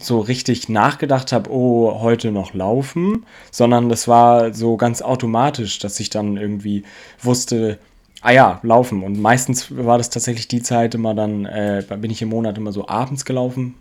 so 0.00 0.20
richtig 0.20 0.68
nachgedacht 0.68 1.32
habe, 1.32 1.50
oh, 1.50 2.00
heute 2.00 2.30
noch 2.30 2.54
laufen, 2.54 3.24
sondern 3.50 3.88
das 3.88 4.08
war 4.08 4.54
so 4.54 4.76
ganz 4.76 5.02
automatisch, 5.02 5.78
dass 5.78 6.00
ich 6.00 6.10
dann 6.10 6.36
irgendwie 6.36 6.84
wusste, 7.22 7.78
ah 8.22 8.32
ja, 8.32 8.60
laufen. 8.62 9.02
Und 9.02 9.20
meistens 9.20 9.74
war 9.76 9.98
das 9.98 10.10
tatsächlich 10.10 10.48
die 10.48 10.62
Zeit 10.62 10.94
immer 10.94 11.14
dann, 11.14 11.44
äh, 11.44 11.84
bin 11.98 12.10
ich 12.10 12.22
im 12.22 12.30
Monat 12.30 12.58
immer 12.58 12.72
so 12.72 12.88
abends 12.88 13.24
gelaufen, 13.24 13.74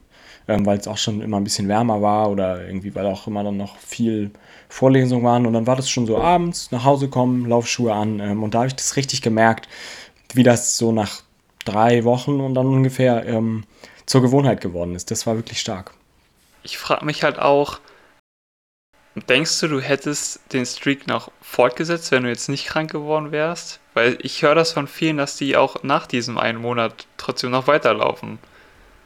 ähm, 0.48 0.66
weil 0.66 0.78
es 0.78 0.88
auch 0.88 0.98
schon 0.98 1.22
immer 1.22 1.38
ein 1.38 1.44
bisschen 1.44 1.68
wärmer 1.68 2.02
war 2.02 2.30
oder 2.30 2.66
irgendwie, 2.66 2.94
weil 2.96 3.06
auch 3.06 3.28
immer 3.28 3.44
dann 3.44 3.58
noch 3.58 3.78
viel 3.78 4.32
Vorlesungen 4.70 5.24
waren. 5.24 5.46
Und 5.46 5.54
dann 5.54 5.68
war 5.68 5.76
das 5.76 5.90
schon 5.90 6.06
so 6.06 6.18
abends, 6.18 6.72
nach 6.72 6.84
Hause 6.84 7.10
kommen, 7.10 7.48
Laufschuhe 7.48 7.94
an. 7.94 8.20
Ähm, 8.20 8.44
und 8.44 8.54
da 8.54 8.60
habe 8.60 8.68
ich 8.68 8.76
das 8.76 8.96
richtig 8.96 9.22
gemerkt, 9.22 9.68
wie 10.34 10.44
das 10.44 10.78
so 10.78 10.92
nach 10.92 11.22
drei 11.66 12.04
Wochen 12.04 12.40
und 12.40 12.56
dann 12.56 12.68
ungefähr 12.68 13.26
ähm, 13.26 13.64
zur 14.06 14.22
Gewohnheit 14.22 14.62
geworden 14.62 14.96
ist. 14.96 15.12
Das 15.12 15.26
war 15.26 15.36
wirklich 15.36 15.60
stark. 15.60 15.94
Ich 16.64 16.78
frage 16.78 17.06
mich 17.06 17.24
halt 17.24 17.40
auch, 17.40 17.80
denkst 19.16 19.60
du, 19.60 19.68
du 19.68 19.80
hättest 19.80 20.42
den 20.54 20.66
Streak 20.66 21.08
noch 21.08 21.32
fortgesetzt, 21.42 22.12
wenn 22.12 22.24
du 22.24 22.30
jetzt 22.30 22.50
nicht 22.50 22.66
krank 22.66 22.92
geworden 22.92 23.32
wärst? 23.32 23.80
Weil 23.94 24.18
ich 24.22 24.42
höre 24.42 24.56
das 24.56 24.72
von 24.72 24.88
vielen, 24.88 25.18
dass 25.18 25.38
die 25.38 25.56
auch 25.56 25.84
nach 25.84 26.08
diesem 26.08 26.38
einen 26.38 26.60
Monat 26.60 27.08
trotzdem 27.18 27.52
noch 27.52 27.68
weiterlaufen. 27.68 28.40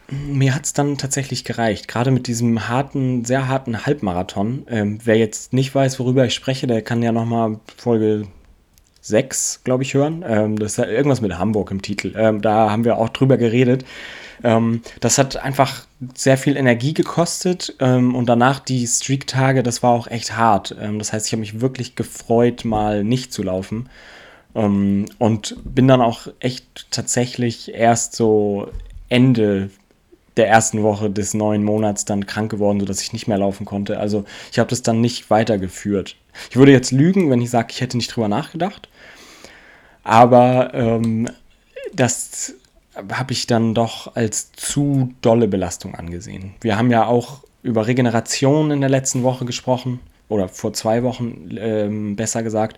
Mir 0.10 0.56
hat 0.56 0.66
es 0.66 0.74
dann 0.74 0.98
tatsächlich 0.98 1.44
gereicht, 1.44 1.90
gerade 1.90 2.12
mit 2.12 2.28
diesem 2.28 2.70
harten, 2.70 3.26
sehr 3.26 3.50
harten 3.50 3.86
Halbmarathon. 3.86 4.66
Ähm, 4.70 5.00
wer 5.04 5.18
jetzt 5.18 5.52
nicht 5.52 5.76
weiß, 5.76 6.00
worüber 6.00 6.26
ich 6.26 6.34
spreche, 6.34 6.66
der 6.66 6.82
kann 6.82 7.04
ja 7.04 7.12
nochmal 7.12 7.60
Folge 7.76 8.28
6, 9.02 9.62
glaube 9.66 9.84
ich, 9.84 9.94
hören. 9.94 10.24
Ähm, 10.26 10.58
das 10.58 10.74
ist 10.74 10.78
ja 10.78 10.86
irgendwas 10.86 11.20
mit 11.20 11.38
Hamburg 11.38 11.72
im 11.72 11.82
Titel. 11.82 12.14
Ähm, 12.16 12.42
da 12.42 12.70
haben 12.72 12.86
wir 12.86 12.98
auch 12.98 13.10
drüber 13.10 13.38
geredet. 13.38 13.84
Ähm, 14.44 14.82
das 15.02 15.18
hat 15.18 15.36
einfach 15.38 15.86
sehr 16.16 16.38
viel 16.38 16.56
Energie 16.56 16.94
gekostet 16.94 17.76
ähm, 17.80 18.16
und 18.16 18.28
danach 18.28 18.60
die 18.60 18.88
Streak-Tage, 18.88 19.62
das 19.62 19.84
war 19.84 19.92
auch 19.92 20.08
echt 20.08 20.38
hart. 20.38 20.74
Ähm, 20.80 21.00
das 21.00 21.12
heißt, 21.12 21.26
ich 21.28 21.34
habe 21.34 21.42
mich 21.42 21.60
wirklich 21.60 21.96
gefreut, 21.96 22.64
mal 22.64 23.04
nicht 23.04 23.34
zu 23.34 23.44
laufen. 23.44 23.90
und 24.54 25.56
bin 25.66 25.88
dann 25.88 26.02
auch 26.02 26.28
echt 26.40 26.88
tatsächlich 26.90 27.76
erst 27.76 28.16
so 28.16 28.72
Ende 29.08 29.70
der 30.38 30.48
ersten 30.48 30.84
Woche 30.84 31.10
des 31.10 31.34
neuen 31.34 31.64
Monats 31.64 32.06
dann 32.06 32.26
krank 32.26 32.52
geworden, 32.52 32.80
sodass 32.80 33.02
ich 33.02 33.14
nicht 33.14 33.28
mehr 33.28 33.38
laufen 33.38 33.66
konnte. 33.66 34.00
Also 34.00 34.26
ich 34.52 34.60
habe 34.60 34.70
das 34.70 34.82
dann 34.82 35.02
nicht 35.02 35.30
weitergeführt. 35.30 36.16
Ich 36.50 36.56
würde 36.56 36.72
jetzt 36.72 36.92
lügen, 36.92 37.30
wenn 37.30 37.42
ich 37.42 37.50
sage, 37.50 37.70
ich 37.72 37.82
hätte 37.82 37.98
nicht 37.98 38.16
drüber 38.16 38.28
nachgedacht. 38.28 38.90
Aber 40.04 40.74
ähm, 40.74 41.28
das 41.94 42.54
habe 43.12 43.34
ich 43.34 43.48
dann 43.48 43.74
doch 43.74 44.16
als 44.16 44.52
zu 44.54 45.14
dolle 45.22 45.48
Belastung 45.48 45.96
angesehen. 45.96 46.54
Wir 46.62 46.78
haben 46.78 46.92
ja 46.92 47.06
auch 47.06 47.40
über 47.64 47.88
Regeneration 47.88 48.72
in 48.72 48.82
der 48.82 48.90
letzten 48.90 49.24
Woche 49.24 49.46
gesprochen 49.46 50.00
oder 50.30 50.48
vor 50.48 50.74
zwei 50.74 51.04
Wochen 51.04 51.50
ähm, 51.60 52.16
besser 52.16 52.44
gesagt. 52.44 52.78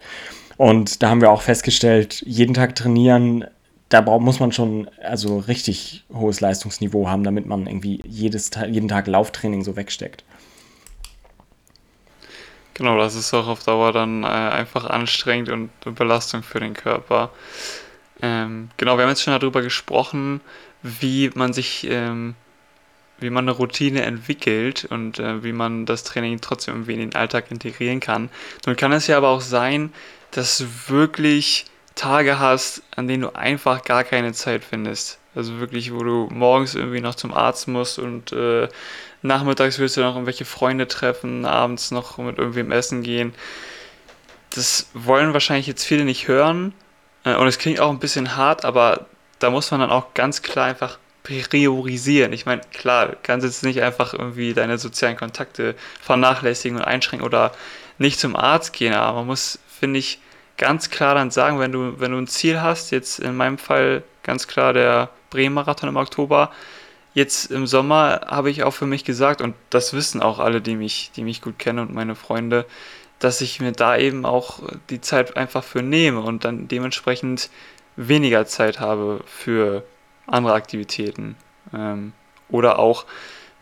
Und 0.58 1.02
da 1.02 1.10
haben 1.10 1.22
wir 1.22 1.32
auch 1.32 1.42
festgestellt, 1.42 2.24
jeden 2.26 2.54
Tag 2.54 2.76
trainieren 2.76 3.46
da 3.90 4.02
muss 4.02 4.40
man 4.40 4.52
schon 4.52 4.90
also 5.04 5.40
richtig 5.40 6.06
hohes 6.14 6.42
Leistungsniveau 6.42 7.08
haben, 7.08 7.24
damit 7.24 7.48
man 7.48 7.66
irgendwie 7.66 8.02
jedes, 8.06 8.52
jeden 8.68 8.88
Tag 8.88 9.08
Lauftraining 9.08 9.64
so 9.64 9.76
wegsteckt. 9.76 10.24
Genau, 12.76 12.98
das 12.98 13.16
ist 13.16 13.34
auch 13.34 13.48
auf 13.48 13.64
Dauer 13.64 13.92
dann 13.92 14.24
äh, 14.24 14.28
einfach 14.28 14.86
anstrengend 14.86 15.50
und 15.50 15.70
Belastung 15.96 16.44
für 16.44 16.62
den 16.62 16.74
Körper. 16.74 17.32
Ähm, 18.22 18.70
genau, 18.78 18.96
wir 18.96 19.04
haben 19.04 19.10
jetzt 19.10 19.24
schon 19.24 19.38
darüber 19.38 19.62
gesprochen, 19.62 20.40
wie 20.82 21.30
man 21.34 21.52
sich, 21.52 21.86
ähm, 21.90 22.36
wie 23.20 23.30
man 23.30 23.46
eine 23.46 23.58
Routine 23.58 24.04
entwickelt 24.04 24.88
und 24.90 25.20
äh, 25.20 25.44
wie 25.44 25.52
man 25.52 25.86
das 25.86 26.04
Training 26.04 26.40
trotzdem 26.40 26.76
irgendwie 26.76 26.94
in 26.94 27.00
den 27.00 27.16
Alltag 27.16 27.52
integrieren 27.52 28.00
kann. 28.00 28.30
Nun 28.66 28.76
kann 28.76 28.94
es 28.94 29.08
ja 29.08 29.18
aber 29.18 29.30
auch 29.30 29.42
sein, 29.42 29.92
dass 30.32 30.64
wirklich 30.88 31.66
Tage 32.00 32.40
hast, 32.40 32.82
an 32.96 33.10
denen 33.10 33.24
du 33.24 33.36
einfach 33.36 33.84
gar 33.84 34.06
keine 34.06 34.32
Zeit 34.32 34.64
findest. 34.64 35.20
Also 35.36 35.60
wirklich, 35.60 35.94
wo 35.94 36.02
du 36.02 36.30
morgens 36.32 36.74
irgendwie 36.74 37.02
noch 37.02 37.16
zum 37.16 37.34
Arzt 37.34 37.68
musst 37.68 38.00
und 38.00 38.32
äh, 38.32 38.70
nachmittags 39.22 39.80
willst 39.80 39.98
du 39.98 40.02
noch 40.02 40.16
irgendwelche 40.16 40.46
Freunde 40.46 40.88
treffen, 40.88 41.46
abends 41.46 41.92
noch 41.92 42.18
mit 42.18 42.38
irgendwem 42.38 42.72
essen 42.72 43.04
gehen. 43.04 43.34
Das 44.52 44.88
wollen 44.94 45.34
wahrscheinlich 45.34 45.68
jetzt 45.68 45.84
viele 45.84 46.06
nicht 46.06 46.30
hören. 46.30 46.74
Äh, 47.26 47.36
und 47.36 47.48
es 47.48 47.58
klingt 47.58 47.82
auch 47.82 47.90
ein 47.90 48.00
bisschen 48.00 48.38
hart, 48.38 48.64
aber 48.64 49.08
da 49.40 49.50
muss 49.50 49.70
man 49.70 49.82
dann 49.82 49.92
auch 49.92 50.14
ganz 50.14 50.42
klar 50.42 50.68
einfach 50.68 51.00
priorisieren. 51.24 52.32
Ich 52.32 52.46
meine, 52.46 52.62
klar, 52.72 53.08
du 53.08 53.18
kannst 53.22 53.46
jetzt 53.46 53.64
nicht 53.64 53.82
einfach 53.82 54.14
irgendwie 54.14 54.54
deine 54.54 54.78
sozialen 54.78 55.18
Kontakte 55.18 55.76
vernachlässigen 56.02 56.78
und 56.78 56.86
einschränken 56.86 57.26
oder 57.26 57.52
nicht 57.98 58.22
zum 58.22 58.38
Arzt 58.38 58.72
gehen, 58.72 58.94
aber 58.94 59.18
man 59.18 59.28
muss, 59.28 59.60
finde 59.68 60.00
ich, 60.00 60.20
ganz 60.60 60.92
klar 60.92 61.16
dann 61.16 61.32
sagen, 61.32 61.58
wenn 61.60 61.72
du, 61.72 62.00
wenn 62.00 62.12
du 62.12 62.18
ein 62.20 62.28
Ziel 62.28 62.62
hast, 62.62 62.92
jetzt 62.92 63.20
in 63.20 63.36
meinem 63.36 63.58
Fall 63.58 64.04
ganz 64.22 64.48
klar 64.48 64.74
der 64.74 65.10
Bremen-Marathon 65.32 65.90
im 65.90 65.96
Oktober, 65.96 66.52
jetzt 67.14 67.50
im 67.50 67.66
Sommer 67.66 68.22
habe 68.28 68.52
ich 68.52 68.64
auch 68.64 68.74
für 68.74 68.86
mich 68.86 69.06
gesagt, 69.06 69.42
und 69.42 69.56
das 69.72 69.94
wissen 69.94 70.22
auch 70.22 70.38
alle, 70.38 70.62
die 70.62 70.76
mich, 70.76 71.12
die 71.16 71.24
mich 71.24 71.42
gut 71.42 71.58
kennen 71.58 71.80
und 71.80 71.94
meine 71.94 72.14
Freunde, 72.14 72.66
dass 73.20 73.42
ich 73.42 73.60
mir 73.60 73.72
da 73.72 73.98
eben 73.98 74.26
auch 74.26 74.60
die 74.90 75.02
Zeit 75.02 75.38
einfach 75.38 75.64
für 75.64 75.82
nehme 75.82 76.22
und 76.22 76.46
dann 76.46 76.68
dementsprechend 76.68 77.50
weniger 77.96 78.46
Zeit 78.46 78.80
habe 78.80 79.22
für 79.26 79.84
andere 80.28 80.54
Aktivitäten. 80.54 81.36
Ähm, 81.74 82.14
oder 82.50 82.80
auch, 82.80 83.06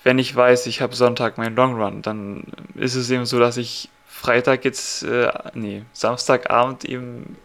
wenn 0.04 0.20
ich 0.20 0.36
weiß, 0.36 0.66
ich 0.66 0.82
habe 0.82 0.96
Sonntag 0.96 1.38
meinen 1.38 1.56
Long 1.56 1.82
Run, 1.82 2.02
dann 2.02 2.44
ist 2.76 2.96
es 2.96 3.10
eben 3.10 3.26
so, 3.26 3.40
dass 3.40 3.58
ich 3.58 3.90
Freitag 4.20 4.66
jetzt, 4.66 5.04
äh, 5.04 5.32
nee, 5.54 5.84
Samstagabend 5.94 6.86
eben 6.86 7.38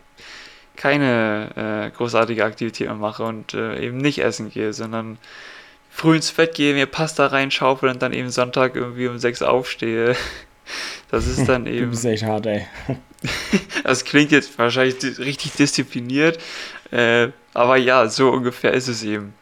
keine 0.75 1.91
äh, 1.93 1.97
großartige 1.97 2.45
Aktivität 2.45 2.87
mehr 2.87 2.97
mache 2.97 3.25
und 3.25 3.53
äh, 3.53 3.79
eben 3.79 3.99
nicht 3.99 4.21
essen 4.21 4.51
gehe, 4.51 4.73
sondern 4.73 5.19
früh 5.91 6.17
ins 6.17 6.33
Bett 6.33 6.55
gehe, 6.55 6.73
mir 6.73 6.87
Pasta 6.87 7.27
reinschaufel 7.27 7.91
und 7.91 8.01
dann 8.01 8.15
eben 8.15 8.31
Sonntag 8.31 8.75
irgendwie 8.75 9.07
um 9.07 9.19
sechs 9.19 9.43
aufstehe. 9.43 10.17
Das 11.11 11.27
ist 11.27 11.47
dann 11.49 11.67
eben. 11.67 11.87
Du 11.87 11.91
bist 11.91 12.05
echt 12.05 12.23
hart, 12.23 12.47
ey. 12.47 12.67
das 13.85 14.05
klingt 14.05 14.31
jetzt 14.31 14.57
wahrscheinlich 14.59 15.19
richtig 15.19 15.53
diszipliniert, 15.53 16.39
äh, 16.93 17.29
aber 17.53 17.77
ja, 17.77 18.09
so 18.09 18.31
ungefähr 18.31 18.73
ist 18.73 18.87
es 18.87 19.03
eben. 19.03 19.35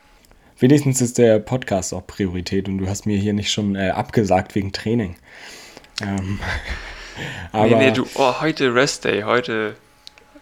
Wenigstens 0.59 1.01
ist 1.03 1.19
der 1.19 1.39
Podcast 1.39 1.93
auch 1.93 2.05
Priorität 2.07 2.69
und 2.69 2.79
du 2.79 2.89
hast 2.89 3.07
mir 3.07 3.19
hier 3.19 3.35
nicht 3.35 3.53
schon 3.53 3.77
äh, 3.77 3.91
abgesagt 3.91 4.55
wegen 4.55 4.73
Training. 4.73 5.17
Ähm, 6.03 6.41
aber, 7.53 7.67
nee, 7.67 7.75
nee, 7.75 7.91
du, 7.91 8.07
oh, 8.15 8.41
heute 8.41 8.75
Rest 8.75 9.05
Day, 9.05 9.23
heute 9.23 9.75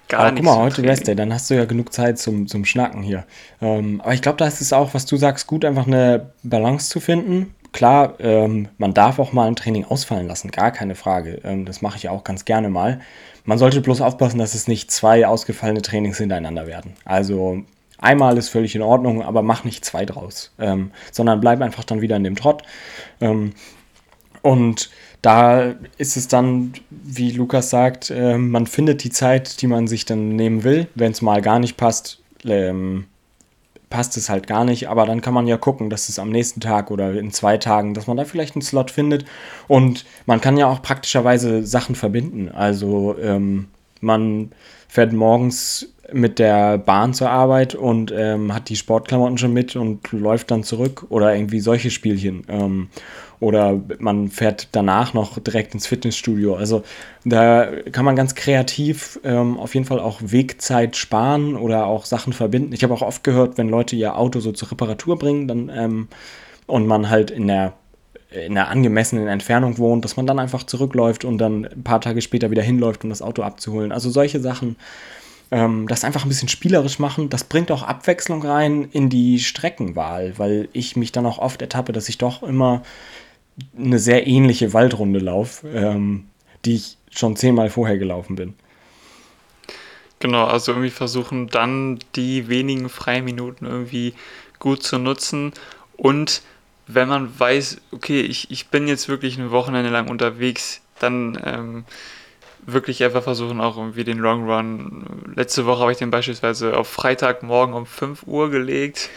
gar 0.08 0.20
aber, 0.20 0.32
nichts. 0.32 0.46
Guck 0.46 0.56
mal, 0.56 0.62
heute 0.62 0.82
Rest 0.82 1.06
Day, 1.06 1.14
dann 1.14 1.32
hast 1.32 1.50
du 1.50 1.54
ja 1.54 1.64
genug 1.64 1.92
Zeit 1.92 2.18
zum, 2.18 2.46
zum 2.46 2.64
Schnacken 2.64 3.02
hier. 3.02 3.24
Ähm, 3.60 4.00
aber 4.00 4.14
ich 4.14 4.22
glaube, 4.22 4.38
da 4.38 4.46
ist 4.46 4.60
es 4.60 4.72
auch, 4.72 4.94
was 4.94 5.06
du 5.06 5.16
sagst, 5.16 5.46
gut, 5.46 5.64
einfach 5.64 5.86
eine 5.86 6.32
Balance 6.42 6.90
zu 6.90 7.00
finden. 7.00 7.54
Klar, 7.72 8.14
ähm, 8.18 8.68
man 8.78 8.94
darf 8.94 9.18
auch 9.18 9.32
mal 9.32 9.46
ein 9.46 9.56
Training 9.56 9.84
ausfallen 9.84 10.26
lassen, 10.26 10.50
gar 10.50 10.70
keine 10.70 10.94
Frage. 10.94 11.40
Ähm, 11.44 11.66
das 11.66 11.82
mache 11.82 11.98
ich 11.98 12.08
auch 12.08 12.24
ganz 12.24 12.44
gerne 12.44 12.70
mal. 12.70 13.00
Man 13.44 13.58
sollte 13.58 13.80
bloß 13.80 14.00
aufpassen, 14.00 14.38
dass 14.38 14.54
es 14.54 14.68
nicht 14.68 14.90
zwei 14.90 15.26
ausgefallene 15.26 15.82
Trainings 15.82 16.18
hintereinander 16.18 16.66
werden. 16.66 16.94
Also 17.04 17.64
Einmal 18.00 18.38
ist 18.38 18.48
völlig 18.48 18.76
in 18.76 18.82
Ordnung, 18.82 19.22
aber 19.22 19.42
mach 19.42 19.64
nicht 19.64 19.84
zwei 19.84 20.04
draus, 20.04 20.52
ähm, 20.60 20.92
sondern 21.10 21.40
bleib 21.40 21.60
einfach 21.60 21.82
dann 21.82 22.00
wieder 22.00 22.14
in 22.16 22.22
dem 22.22 22.36
Trott. 22.36 22.62
Ähm, 23.20 23.54
und 24.42 24.90
da 25.22 25.74
ist 25.96 26.16
es 26.16 26.28
dann, 26.28 26.72
wie 26.90 27.32
Lukas 27.32 27.70
sagt, 27.70 28.10
äh, 28.10 28.38
man 28.38 28.66
findet 28.66 29.02
die 29.04 29.10
Zeit, 29.10 29.60
die 29.60 29.66
man 29.66 29.86
sich 29.86 30.04
dann 30.04 30.36
nehmen 30.36 30.64
will. 30.64 30.88
Wenn 30.94 31.12
es 31.12 31.22
mal 31.22 31.42
gar 31.42 31.58
nicht 31.58 31.76
passt, 31.76 32.20
ähm, 32.44 33.06
passt 33.90 34.16
es 34.16 34.28
halt 34.28 34.46
gar 34.46 34.64
nicht. 34.64 34.88
Aber 34.88 35.06
dann 35.06 35.20
kann 35.20 35.34
man 35.34 35.46
ja 35.46 35.56
gucken, 35.56 35.90
dass 35.90 36.08
es 36.08 36.18
am 36.18 36.30
nächsten 36.30 36.60
Tag 36.60 36.90
oder 36.90 37.12
in 37.14 37.32
zwei 37.32 37.58
Tagen, 37.58 37.94
dass 37.94 38.06
man 38.06 38.16
da 38.16 38.24
vielleicht 38.24 38.54
einen 38.54 38.62
Slot 38.62 38.90
findet. 38.90 39.24
Und 39.66 40.04
man 40.26 40.40
kann 40.40 40.56
ja 40.56 40.66
auch 40.66 40.82
praktischerweise 40.82 41.66
Sachen 41.66 41.94
verbinden. 41.94 42.48
Also 42.48 43.16
ähm, 43.20 43.68
man 44.00 44.52
fährt 44.88 45.12
morgens 45.12 45.92
mit 46.12 46.38
der 46.38 46.78
Bahn 46.78 47.12
zur 47.12 47.28
Arbeit 47.28 47.74
und 47.74 48.12
ähm, 48.16 48.54
hat 48.54 48.68
die 48.70 48.76
Sportklamotten 48.76 49.36
schon 49.36 49.52
mit 49.52 49.76
und 49.76 50.10
läuft 50.12 50.50
dann 50.50 50.62
zurück 50.62 51.06
oder 51.10 51.34
irgendwie 51.34 51.60
solche 51.60 51.90
Spielchen. 51.90 52.44
Ähm, 52.48 52.88
oder 53.40 53.80
man 53.98 54.30
fährt 54.30 54.68
danach 54.72 55.14
noch 55.14 55.38
direkt 55.38 55.74
ins 55.74 55.86
Fitnessstudio. 55.86 56.56
Also 56.56 56.82
da 57.24 57.68
kann 57.92 58.04
man 58.04 58.16
ganz 58.16 58.34
kreativ 58.34 59.20
ähm, 59.24 59.58
auf 59.58 59.74
jeden 59.74 59.86
Fall 59.86 60.00
auch 60.00 60.20
Wegzeit 60.22 60.96
sparen 60.96 61.56
oder 61.56 61.86
auch 61.86 62.04
Sachen 62.04 62.32
verbinden. 62.32 62.72
Ich 62.72 62.82
habe 62.82 62.94
auch 62.94 63.02
oft 63.02 63.22
gehört, 63.22 63.58
wenn 63.58 63.68
Leute 63.68 63.96
ihr 63.96 64.16
Auto 64.16 64.40
so 64.40 64.52
zur 64.52 64.70
Reparatur 64.70 65.18
bringen 65.18 65.46
dann, 65.46 65.70
ähm, 65.74 66.08
und 66.66 66.86
man 66.86 67.10
halt 67.10 67.30
in 67.30 67.48
der 67.48 67.74
in 68.30 68.58
einer 68.58 68.68
angemessenen 68.68 69.26
Entfernung 69.26 69.78
wohnt, 69.78 70.04
dass 70.04 70.18
man 70.18 70.26
dann 70.26 70.38
einfach 70.38 70.62
zurückläuft 70.62 71.24
und 71.24 71.38
dann 71.38 71.64
ein 71.64 71.82
paar 71.82 72.02
Tage 72.02 72.20
später 72.20 72.50
wieder 72.50 72.62
hinläuft, 72.62 73.02
um 73.02 73.08
das 73.08 73.22
Auto 73.22 73.42
abzuholen. 73.42 73.90
Also 73.90 74.10
solche 74.10 74.38
Sachen 74.38 74.76
ähm, 75.50 75.88
das 75.88 76.04
einfach 76.04 76.24
ein 76.24 76.28
bisschen 76.28 76.48
spielerisch 76.48 76.98
machen. 76.98 77.30
Das 77.30 77.44
bringt 77.44 77.70
auch 77.70 77.82
Abwechslung 77.82 78.44
rein 78.44 78.88
in 78.92 79.08
die 79.08 79.38
Streckenwahl, 79.38 80.34
weil 80.36 80.68
ich 80.72 80.96
mich 80.96 81.12
dann 81.12 81.26
auch 81.26 81.38
oft 81.38 81.62
ertappe, 81.62 81.92
dass 81.92 82.08
ich 82.08 82.18
doch 82.18 82.42
immer 82.42 82.82
eine 83.76 83.98
sehr 83.98 84.26
ähnliche 84.26 84.72
Waldrunde 84.72 85.18
laufe, 85.20 85.68
ähm, 85.68 86.28
die 86.64 86.76
ich 86.76 86.96
schon 87.10 87.36
zehnmal 87.36 87.70
vorher 87.70 87.98
gelaufen 87.98 88.36
bin. 88.36 88.54
Genau, 90.20 90.46
also 90.46 90.72
irgendwie 90.72 90.90
versuchen 90.90 91.46
dann 91.48 92.00
die 92.16 92.48
wenigen 92.48 92.88
freien 92.88 93.24
Minuten 93.24 93.66
irgendwie 93.66 94.14
gut 94.58 94.82
zu 94.82 94.98
nutzen 94.98 95.52
und 95.96 96.42
wenn 96.88 97.08
man 97.08 97.38
weiß, 97.38 97.80
okay, 97.92 98.22
ich, 98.22 98.50
ich 98.50 98.68
bin 98.68 98.88
jetzt 98.88 99.08
wirklich 99.08 99.38
ein 99.38 99.50
Wochenende 99.50 99.90
lang 99.90 100.08
unterwegs, 100.08 100.80
dann 100.98 101.38
ähm, 101.44 101.84
wirklich 102.72 103.02
einfach 103.02 103.22
versuchen, 103.22 103.60
auch 103.60 103.76
irgendwie 103.76 104.04
den 104.04 104.18
Long 104.18 104.48
Run. 104.48 105.32
Letzte 105.34 105.66
Woche 105.66 105.80
habe 105.80 105.92
ich 105.92 105.98
den 105.98 106.10
beispielsweise 106.10 106.76
auf 106.76 106.88
Freitagmorgen 106.88 107.74
um 107.74 107.86
5 107.86 108.24
Uhr 108.26 108.50
gelegt. 108.50 109.08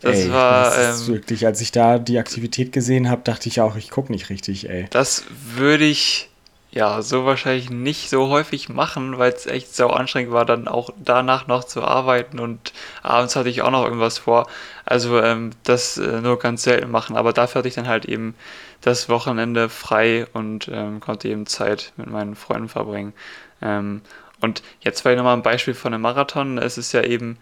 Das 0.00 0.18
ey, 0.18 0.30
war. 0.30 0.76
Das 0.76 1.08
ähm, 1.08 1.14
wirklich, 1.14 1.46
als 1.46 1.60
ich 1.60 1.72
da 1.72 1.98
die 1.98 2.18
Aktivität 2.18 2.72
gesehen 2.72 3.08
habe, 3.08 3.22
dachte 3.24 3.48
ich 3.48 3.60
auch, 3.60 3.76
ich 3.76 3.90
gucke 3.90 4.12
nicht 4.12 4.28
richtig, 4.28 4.68
ey. 4.68 4.86
Das 4.90 5.24
würde 5.56 5.84
ich 5.84 6.28
ja 6.74 7.02
so 7.02 7.24
wahrscheinlich 7.24 7.70
nicht 7.70 8.10
so 8.10 8.28
häufig 8.28 8.68
machen, 8.68 9.18
weil 9.18 9.32
es 9.32 9.46
echt 9.46 9.74
so 9.74 9.88
anstrengend 9.88 10.32
war, 10.32 10.44
dann 10.44 10.66
auch 10.66 10.90
danach 10.98 11.46
noch 11.46 11.62
zu 11.64 11.82
arbeiten 11.82 12.40
und 12.40 12.72
abends 13.02 13.36
hatte 13.36 13.48
ich 13.48 13.62
auch 13.62 13.70
noch 13.70 13.84
irgendwas 13.84 14.18
vor. 14.18 14.48
Also 14.84 15.20
ähm, 15.20 15.50
das 15.62 15.98
äh, 15.98 16.20
nur 16.20 16.38
ganz 16.38 16.64
selten 16.64 16.90
machen, 16.90 17.16
aber 17.16 17.32
dafür 17.32 17.60
hatte 17.60 17.68
ich 17.68 17.74
dann 17.74 17.86
halt 17.88 18.06
eben 18.06 18.34
das 18.80 19.08
Wochenende 19.08 19.68
frei 19.68 20.26
und 20.32 20.68
ähm, 20.68 20.98
konnte 21.00 21.28
eben 21.28 21.46
Zeit 21.46 21.92
mit 21.96 22.08
meinen 22.08 22.34
Freunden 22.34 22.68
verbringen. 22.68 23.14
Ähm, 23.62 24.02
und 24.40 24.62
jetzt 24.80 25.00
vielleicht 25.00 25.18
nochmal 25.18 25.36
ein 25.36 25.42
Beispiel 25.42 25.74
von 25.74 25.94
einem 25.94 26.02
Marathon. 26.02 26.58
Es 26.58 26.76
ist 26.76 26.92
ja 26.92 27.02
eben, 27.02 27.38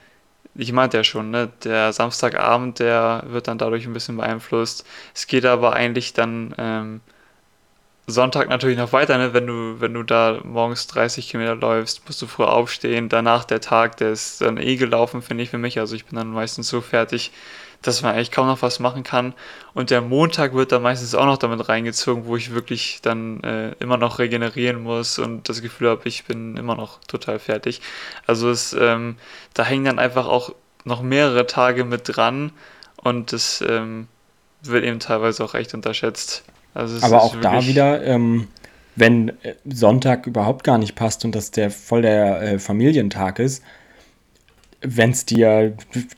ich 0.55 0.73
meinte 0.73 0.99
ja 0.99 1.05
schon, 1.05 1.31
ne, 1.31 1.51
der 1.65 1.93
Samstagabend, 1.95 2.81
der 2.81 3.25
wird 3.29 3.49
dann 3.49 3.59
dadurch 3.59 3.87
ein 3.87 3.95
bisschen 3.95 4.19
beeinflusst. 4.19 4.87
Es 5.15 5.27
geht 5.27 5.47
aber 5.47 5.73
eigentlich 5.73 6.13
dann 6.13 6.55
ähm, 6.59 7.01
Sonntag 8.07 8.49
natürlich 8.49 8.79
noch 8.79 8.93
weiter, 8.93 9.17
ne? 9.17 9.33
wenn 9.33 9.47
du, 9.47 9.81
wenn 9.81 9.95
du 9.95 10.03
da 10.03 10.41
morgens 10.43 10.89
30 10.89 11.29
Kilometer 11.29 11.55
läufst, 11.55 12.05
musst 12.07 12.21
du 12.21 12.27
früh 12.27 12.45
aufstehen. 12.45 13.09
Danach 13.09 13.45
der 13.45 13.61
Tag, 13.61 13.97
der 13.99 14.11
ist 14.11 14.41
dann 14.41 14.57
eh 14.57 14.77
gelaufen, 14.77 15.23
finde 15.23 15.45
ich 15.45 15.51
für 15.51 15.59
mich. 15.59 15.79
Also 15.79 15.95
ich 15.95 16.07
bin 16.07 16.17
dann 16.17 16.33
meistens 16.33 16.69
so 16.69 16.81
fertig, 16.81 17.31
dass 17.81 18.03
man 18.03 18.15
eigentlich 18.15 18.33
kaum 18.33 18.49
noch 18.49 18.61
was 18.63 18.81
machen 18.81 19.05
kann. 19.05 19.35
Und 19.73 19.91
der 19.91 20.01
Montag 20.01 20.53
wird 20.55 20.73
dann 20.73 20.83
meistens 20.83 21.15
auch 21.15 21.27
noch 21.27 21.39
damit 21.39 21.69
reingezogen, 21.69 22.27
wo 22.27 22.37
ich 22.37 22.53
wirklich 22.53 23.01
dann 23.03 23.41
äh, 23.45 23.73
immer 23.79 23.99
noch 23.99 24.19
regenerieren 24.19 24.83
muss 24.83 25.21
und 25.21 25.49
das 25.49 25.63
Gefühl 25.63 25.91
habe, 25.91 26.03
ich 26.09 26.25
bin 26.25 26.57
immer 26.57 26.75
noch 26.75 27.01
total 27.05 27.39
fertig. 27.39 27.81
Also 28.27 28.51
es, 28.51 28.73
ähm, 28.73 29.17
da 29.55 29.65
hängen 29.65 29.85
dann 29.85 29.99
einfach 30.01 30.27
auch 30.27 30.55
noch 30.85 31.03
mehrere 31.03 31.47
Tage 31.47 31.85
mit 31.85 32.17
dran 32.17 32.53
und 32.97 33.33
das 33.33 33.63
ähm, 33.67 34.09
wird 34.63 34.85
eben 34.85 34.99
teilweise 34.99 35.45
auch 35.45 35.55
echt 35.55 35.75
unterschätzt. 35.75 36.45
Also 36.75 37.05
Aber 37.05 37.23
auch 37.23 37.37
da 37.37 37.67
wieder, 37.67 38.05
ähm, 38.05 38.49
wenn 38.97 39.29
äh, 39.43 39.55
Sonntag 39.65 40.27
überhaupt 40.27 40.65
gar 40.65 40.79
nicht 40.79 40.95
passt 40.95 41.25
und 41.25 41.35
das 41.35 41.51
der 41.51 41.71
voll 41.71 42.03
der 42.03 42.43
äh, 42.43 42.59
Familientag 42.59 43.39
ist, 43.39 43.63
wenn 44.81 45.11
es 45.11 45.25
dir 45.25 45.77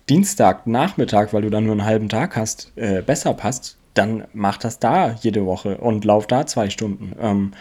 Dienstag, 0.09 0.67
Nachmittag, 0.67 1.33
weil 1.33 1.43
du 1.43 1.51
dann 1.51 1.64
nur 1.64 1.73
einen 1.73 1.85
halben 1.85 2.09
Tag 2.09 2.37
hast, 2.37 2.73
äh, 2.77 3.03
besser 3.03 3.35
passt, 3.35 3.77
dann 3.93 4.25
mach 4.33 4.57
das 4.57 4.79
da 4.79 5.12
jede 5.21 5.45
Woche 5.47 5.77
und 5.79 6.05
lauf 6.05 6.27
da 6.27 6.47
zwei 6.47 6.71
Stunden. 6.71 7.14
Ähm, 7.21 7.53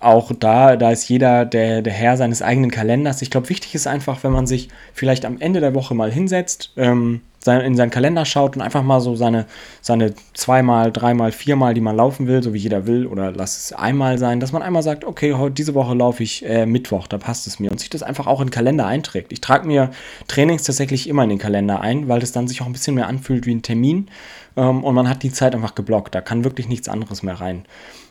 auch 0.00 0.30
da, 0.38 0.76
da 0.76 0.92
ist 0.92 1.08
jeder 1.08 1.44
der, 1.44 1.82
der 1.82 1.92
Herr 1.92 2.16
seines 2.16 2.42
eigenen 2.42 2.70
Kalenders. 2.70 3.22
Ich 3.22 3.30
glaube, 3.30 3.48
wichtig 3.48 3.74
ist 3.74 3.86
einfach, 3.86 4.22
wenn 4.22 4.30
man 4.30 4.46
sich 4.46 4.68
vielleicht 4.92 5.24
am 5.24 5.40
Ende 5.40 5.60
der 5.60 5.74
Woche 5.74 5.94
mal 5.94 6.12
hinsetzt, 6.12 6.72
ähm, 6.76 7.22
in 7.46 7.76
seinen 7.76 7.90
Kalender 7.90 8.24
schaut 8.24 8.56
und 8.56 8.62
einfach 8.62 8.82
mal 8.82 9.00
so 9.00 9.14
seine, 9.16 9.46
seine 9.80 10.14
zweimal, 10.34 10.92
dreimal, 10.92 11.32
viermal, 11.32 11.72
die 11.72 11.80
man 11.80 11.96
laufen 11.96 12.26
will, 12.26 12.42
so 12.42 12.52
wie 12.52 12.58
jeder 12.58 12.86
will, 12.86 13.06
oder 13.06 13.32
lass 13.32 13.56
es 13.56 13.72
einmal 13.72 14.18
sein, 14.18 14.40
dass 14.40 14.52
man 14.52 14.62
einmal 14.62 14.82
sagt, 14.82 15.04
okay, 15.04 15.34
heute, 15.34 15.54
diese 15.54 15.74
Woche 15.74 15.94
laufe 15.94 16.22
ich 16.22 16.44
äh, 16.44 16.66
Mittwoch, 16.66 17.06
da 17.06 17.16
passt 17.18 17.46
es 17.46 17.58
mir 17.58 17.70
und 17.70 17.80
sich 17.80 17.90
das 17.90 18.02
einfach 18.02 18.26
auch 18.26 18.40
in 18.40 18.48
den 18.48 18.52
Kalender 18.52 18.86
einträgt. 18.86 19.32
Ich 19.32 19.40
trage 19.40 19.66
mir 19.66 19.90
Trainings 20.26 20.64
tatsächlich 20.64 21.08
immer 21.08 21.22
in 21.22 21.30
den 21.30 21.38
Kalender 21.38 21.80
ein, 21.80 22.08
weil 22.08 22.20
das 22.20 22.32
dann 22.32 22.48
sich 22.48 22.60
auch 22.60 22.66
ein 22.66 22.72
bisschen 22.72 22.94
mehr 22.94 23.06
anfühlt 23.06 23.46
wie 23.46 23.54
ein 23.54 23.62
Termin 23.62 24.08
ähm, 24.56 24.84
und 24.84 24.94
man 24.94 25.08
hat 25.08 25.22
die 25.22 25.32
Zeit 25.32 25.54
einfach 25.54 25.74
geblockt, 25.74 26.14
da 26.14 26.20
kann 26.20 26.44
wirklich 26.44 26.68
nichts 26.68 26.88
anderes 26.88 27.22
mehr 27.22 27.40
rein. 27.40 27.64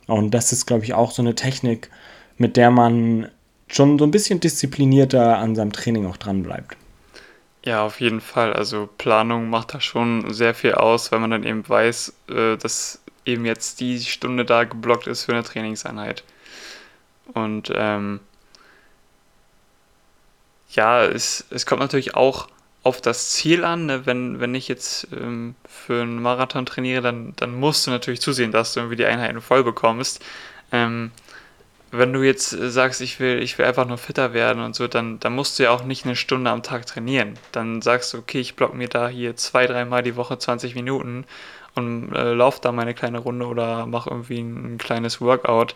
Und 0.07 0.31
das 0.31 0.53
ist, 0.53 0.65
glaube 0.65 0.85
ich, 0.85 0.93
auch 0.93 1.11
so 1.11 1.21
eine 1.21 1.35
Technik, 1.35 1.89
mit 2.37 2.55
der 2.55 2.71
man 2.71 3.27
schon 3.67 3.99
so 3.99 4.05
ein 4.05 4.11
bisschen 4.11 4.39
disziplinierter 4.39 5.37
an 5.37 5.55
seinem 5.55 5.73
Training 5.73 6.05
auch 6.05 6.17
dran 6.17 6.43
bleibt. 6.43 6.77
Ja, 7.67 7.83
auf 7.83 7.99
jeden 7.99 8.21
Fall. 8.21 8.53
Also 8.53 8.87
Planung 8.97 9.49
macht 9.49 9.73
da 9.73 9.81
schon 9.81 10.33
sehr 10.33 10.55
viel 10.55 10.73
aus, 10.75 11.11
weil 11.11 11.19
man 11.19 11.31
dann 11.31 11.43
eben 11.43 11.67
weiß, 11.67 12.13
äh, 12.29 12.55
dass 12.55 13.01
eben 13.25 13.43
jetzt 13.43 13.81
die 13.81 13.99
Stunde 13.99 14.45
da 14.45 14.63
geblockt 14.63 15.05
ist 15.05 15.25
für 15.25 15.33
eine 15.33 15.43
Trainingseinheit. 15.43 16.23
Und 17.33 17.69
ähm, 17.75 18.21
ja, 20.69 21.03
es, 21.03 21.45
es 21.49 21.65
kommt 21.65 21.81
natürlich 21.81 22.15
auch 22.15 22.47
auf 22.83 23.01
das 23.01 23.31
Ziel 23.31 23.65
an. 23.65 23.87
Ne? 23.87 24.05
Wenn, 24.05 24.39
wenn 24.39 24.55
ich 24.55 24.69
jetzt 24.69 25.09
ähm, 25.11 25.55
für 25.67 26.03
einen 26.03 26.21
Marathon 26.21 26.65
trainiere, 26.65 27.01
dann, 27.01 27.33
dann 27.35 27.53
musst 27.53 27.85
du 27.85 27.91
natürlich 27.91 28.21
zusehen, 28.21 28.53
dass 28.53 28.75
du 28.75 28.79
irgendwie 28.79 28.95
die 28.95 29.05
Einheiten 29.05 29.41
voll 29.41 29.65
bekommst. 29.65 30.23
Ähm, 30.71 31.11
wenn 31.91 32.13
du 32.13 32.21
jetzt 32.23 32.53
äh, 32.53 32.69
sagst, 32.69 33.01
ich 33.01 33.19
will, 33.19 33.41
ich 33.41 33.57
will 33.57 33.65
einfach 33.65 33.87
nur 33.87 33.97
fitter 33.97 34.33
werden 34.33 34.61
und 34.63 34.75
so, 34.75 34.87
dann, 34.87 35.19
dann 35.19 35.33
musst 35.35 35.57
du 35.59 35.63
ja 35.63 35.71
auch 35.71 35.83
nicht 35.83 36.05
eine 36.05 36.15
Stunde 36.15 36.51
am 36.51 36.63
Tag 36.63 36.85
trainieren. 36.85 37.33
Dann 37.51 37.81
sagst 37.81 38.13
du, 38.13 38.17
okay, 38.19 38.39
ich 38.39 38.55
block 38.55 38.73
mir 38.73 38.87
da 38.89 39.07
hier 39.07 39.35
zwei, 39.37 39.67
dreimal 39.67 40.03
die 40.03 40.15
Woche 40.15 40.37
20 40.37 40.75
Minuten 40.75 41.25
und 41.75 42.13
äh, 42.13 42.33
lauf 42.33 42.59
da 42.59 42.71
meine 42.71 42.93
kleine 42.93 43.19
Runde 43.19 43.45
oder 43.47 43.85
mach 43.85 44.07
irgendwie 44.07 44.39
ein, 44.39 44.75
ein 44.75 44.77
kleines 44.77 45.21
Workout. 45.21 45.75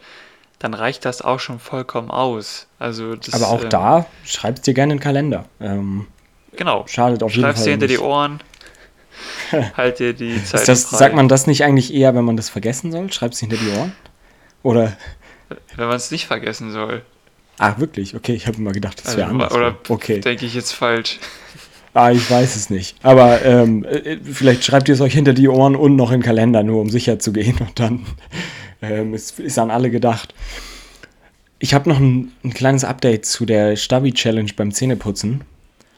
dann 0.59 0.73
reicht 0.73 1.05
das 1.05 1.21
auch 1.21 1.39
schon 1.39 1.59
vollkommen 1.59 2.11
aus. 2.11 2.67
Also 2.79 3.15
das, 3.15 3.33
Aber 3.33 3.49
auch 3.49 3.63
ähm, 3.63 3.69
da, 3.69 4.05
schreibst 4.25 4.67
dir 4.67 4.73
gerne 4.73 4.93
in 4.93 4.97
den 4.99 5.03
Kalender. 5.03 5.45
Ähm, 5.59 6.07
Genau. 6.55 6.85
schadet 6.87 7.23
auf 7.23 7.35
jeden 7.35 7.43
Schreib's 7.45 7.59
Fall 7.59 7.65
dir 7.65 7.71
hinter 7.71 7.87
die 7.87 7.93
nicht. 7.93 8.03
Ohren. 8.03 8.41
halt 9.77 9.99
dir 9.99 10.13
die 10.13 10.43
Zeit 10.43 10.61
Ist 10.61 10.67
das, 10.67 10.85
frei. 10.85 10.97
sagt 10.97 11.15
man 11.15 11.27
das 11.29 11.47
nicht 11.47 11.63
eigentlich 11.63 11.93
eher, 11.93 12.15
wenn 12.15 12.25
man 12.25 12.37
das 12.37 12.49
vergessen 12.49 12.91
soll? 12.91 13.11
Schreibst 13.11 13.39
hinter 13.39 13.57
die 13.57 13.69
Ohren? 13.69 13.93
Oder, 14.63 14.97
Wenn 15.75 15.87
man 15.87 15.95
es 15.95 16.11
nicht 16.11 16.25
vergessen 16.27 16.71
soll. 16.71 17.01
ah, 17.57 17.75
wirklich? 17.77 18.15
Okay, 18.15 18.33
ich 18.33 18.47
habe 18.47 18.57
immer 18.57 18.71
gedacht, 18.71 19.01
das 19.03 19.15
wäre 19.17 19.27
Also, 19.27 19.33
anders. 19.39 19.53
oder 19.53 19.77
okay. 19.89 20.19
denke 20.19 20.45
ich 20.45 20.53
jetzt 20.53 20.71
falsch. 20.73 21.19
Ah, 21.93 22.11
ich 22.11 22.29
weiß 22.31 22.55
es 22.55 22.69
nicht. 22.69 22.95
Aber 23.03 23.43
ähm, 23.43 23.83
äh, 23.83 24.17
vielleicht 24.23 24.63
schreibt 24.63 24.87
ihr 24.87 24.95
es 24.95 25.01
euch 25.01 25.13
hinter 25.13 25.33
die 25.33 25.49
Ohren 25.49 25.75
und 25.75 25.95
noch 25.97 26.11
in 26.11 26.19
den 26.21 26.25
Kalender, 26.25 26.63
nur 26.63 26.79
um 26.79 26.89
sicher 26.89 27.19
zu 27.19 27.33
gehen. 27.33 27.57
Und 27.59 27.79
dann 27.79 28.05
ähm, 28.81 29.13
ist, 29.13 29.39
ist 29.39 29.59
an 29.59 29.69
alle 29.71 29.91
gedacht. 29.91 30.33
Ich 31.59 31.73
habe 31.73 31.89
noch 31.89 31.99
ein, 31.99 32.31
ein 32.43 32.53
kleines 32.53 32.83
Update 32.85 33.25
zu 33.25 33.45
der 33.45 33.75
Stabi-Challenge 33.75 34.51
beim 34.55 34.71
Zähneputzen. 34.71 35.43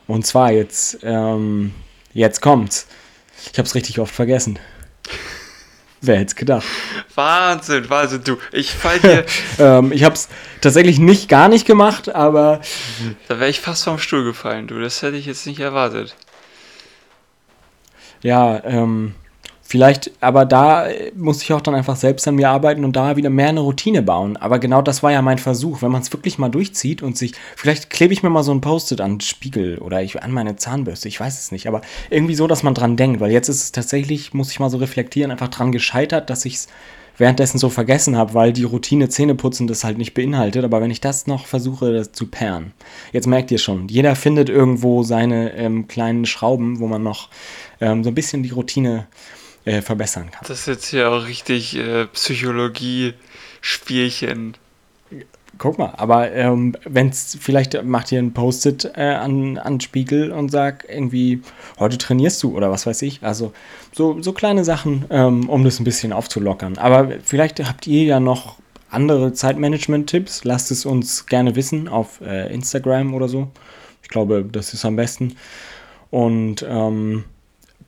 Und 0.07 0.25
zwar 0.25 0.51
jetzt, 0.51 0.97
ähm, 1.03 1.73
jetzt 2.13 2.41
kommt's. 2.41 2.87
Ich 3.51 3.57
habe 3.59 3.67
es 3.67 3.75
richtig 3.75 3.99
oft 3.99 4.13
vergessen. 4.13 4.57
Wer 6.05 6.17
hätte 6.17 6.31
es 6.31 6.35
gedacht? 6.35 6.65
Wahnsinn, 7.15 7.89
Wahnsinn, 7.89 8.23
du. 8.25 8.37
Ich 8.51 8.71
fall 8.71 8.99
dir, 8.99 9.25
ähm, 9.57 9.93
ich 9.93 10.03
habe 10.03 10.15
es 10.15 10.27
tatsächlich 10.59 10.99
nicht 10.99 11.29
gar 11.29 11.47
nicht 11.47 11.65
gemacht, 11.65 12.13
aber 12.13 12.59
da 13.29 13.39
wäre 13.39 13.49
ich 13.49 13.61
fast 13.61 13.85
vom 13.85 13.97
Stuhl 13.97 14.25
gefallen, 14.25 14.67
du. 14.67 14.81
Das 14.81 15.01
hätte 15.01 15.15
ich 15.15 15.25
jetzt 15.25 15.47
nicht 15.47 15.61
erwartet. 15.61 16.13
Ja, 18.21 18.61
ähm, 18.65 19.15
vielleicht, 19.63 20.11
aber 20.21 20.45
da 20.45 20.87
äh, 20.87 21.11
muss 21.15 21.41
ich 21.41 21.51
auch 21.53 21.61
dann 21.61 21.73
einfach 21.73 21.95
selbst 21.95 22.27
an 22.27 22.35
mir 22.35 22.49
arbeiten 22.49 22.83
und 22.85 22.95
da 22.95 23.15
wieder 23.15 23.29
mehr 23.29 23.49
eine 23.49 23.61
Routine 23.61 24.01
bauen. 24.03 24.37
Aber 24.37 24.59
genau 24.59 24.81
das 24.81 25.01
war 25.01 25.11
ja 25.11 25.21
mein 25.21 25.37
Versuch, 25.37 25.81
wenn 25.81 25.91
man 25.91 26.01
es 26.01 26.11
wirklich 26.11 26.37
mal 26.37 26.49
durchzieht 26.49 27.01
und 27.01 27.17
sich, 27.17 27.33
vielleicht 27.55 27.89
klebe 27.89 28.13
ich 28.13 28.23
mir 28.23 28.29
mal 28.29 28.43
so 28.43 28.51
ein 28.51 28.61
Post-it 28.61 29.01
an 29.01 29.15
den 29.15 29.21
Spiegel 29.21 29.79
oder 29.79 30.03
ich 30.03 30.21
an 30.21 30.31
meine 30.31 30.55
Zahnbürste, 30.57 31.07
ich 31.07 31.19
weiß 31.19 31.39
es 31.39 31.51
nicht, 31.51 31.67
aber 31.67 31.81
irgendwie 32.09 32.35
so, 32.35 32.45
dass 32.47 32.63
man 32.63 32.73
dran 32.73 32.97
denkt, 32.97 33.19
weil 33.19 33.31
jetzt 33.31 33.49
ist 33.49 33.63
es 33.63 33.71
tatsächlich, 33.71 34.33
muss 34.33 34.51
ich 34.51 34.59
mal 34.59 34.69
so 34.69 34.77
reflektieren, 34.77 35.31
einfach 35.31 35.47
dran 35.49 35.71
gescheitert, 35.71 36.29
dass 36.29 36.45
ich 36.45 36.55
es 36.55 36.67
währenddessen 37.17 37.57
so 37.57 37.69
vergessen 37.69 38.17
habe, 38.17 38.33
weil 38.33 38.53
die 38.53 38.63
Routine 38.63 39.09
Zähneputzen 39.09 39.67
das 39.67 39.83
halt 39.83 39.97
nicht 39.97 40.13
beinhaltet. 40.13 40.63
Aber 40.63 40.81
wenn 40.81 40.91
ich 40.91 41.01
das 41.01 41.27
noch 41.27 41.45
versuche, 41.45 41.93
das 41.93 42.11
zu 42.11 42.27
pairen, 42.27 42.73
jetzt 43.11 43.27
merkt 43.27 43.51
ihr 43.51 43.59
schon, 43.59 43.87
jeder 43.87 44.15
findet 44.15 44.49
irgendwo 44.49 45.03
seine 45.03 45.53
ähm, 45.53 45.87
kleinen 45.87 46.25
Schrauben, 46.25 46.79
wo 46.79 46.87
man 46.87 47.03
noch 47.03 47.29
ähm, 47.81 48.03
so 48.03 48.09
ein 48.09 48.15
bisschen 48.15 48.43
die 48.43 48.49
Routine 48.49 49.07
äh, 49.65 49.81
verbessern 49.81 50.31
kann. 50.31 50.45
Das 50.47 50.61
ist 50.61 50.67
jetzt 50.67 50.87
hier 50.87 51.09
auch 51.09 51.27
richtig 51.27 51.75
äh, 51.75 52.05
Psychologie-Spielchen. 52.07 54.55
Guck 55.59 55.77
mal, 55.77 55.93
aber 55.97 56.31
ähm, 56.31 56.75
wenn's 56.83 57.37
vielleicht 57.39 57.83
macht 57.83 58.11
ihr 58.11 58.17
ein 58.19 58.33
Post-it 58.33 58.91
äh, 58.95 59.13
an, 59.13 59.59
an 59.59 59.79
Spiegel 59.79 60.31
und 60.31 60.49
sagt 60.49 60.89
irgendwie, 60.89 61.43
heute 61.79 61.99
trainierst 61.99 62.41
du 62.41 62.57
oder 62.57 62.71
was 62.71 62.87
weiß 62.87 63.03
ich. 63.03 63.21
Also 63.21 63.53
so, 63.91 64.19
so 64.21 64.33
kleine 64.33 64.65
Sachen, 64.65 65.05
ähm, 65.11 65.47
um 65.47 65.63
das 65.63 65.79
ein 65.79 65.83
bisschen 65.83 66.11
aufzulockern. 66.11 66.79
Aber 66.79 67.11
vielleicht 67.23 67.59
habt 67.59 67.85
ihr 67.85 68.03
ja 68.03 68.19
noch 68.19 68.55
andere 68.89 69.33
Zeitmanagement-Tipps. 69.33 70.43
Lasst 70.43 70.71
es 70.71 70.87
uns 70.87 71.27
gerne 71.27 71.55
wissen 71.55 71.87
auf 71.87 72.19
äh, 72.21 72.51
Instagram 72.51 73.13
oder 73.13 73.27
so. 73.27 73.51
Ich 74.01 74.09
glaube, 74.09 74.43
das 74.43 74.73
ist 74.73 74.85
am 74.85 74.95
besten. 74.95 75.35
Und 76.09 76.65
ähm, 76.67 77.25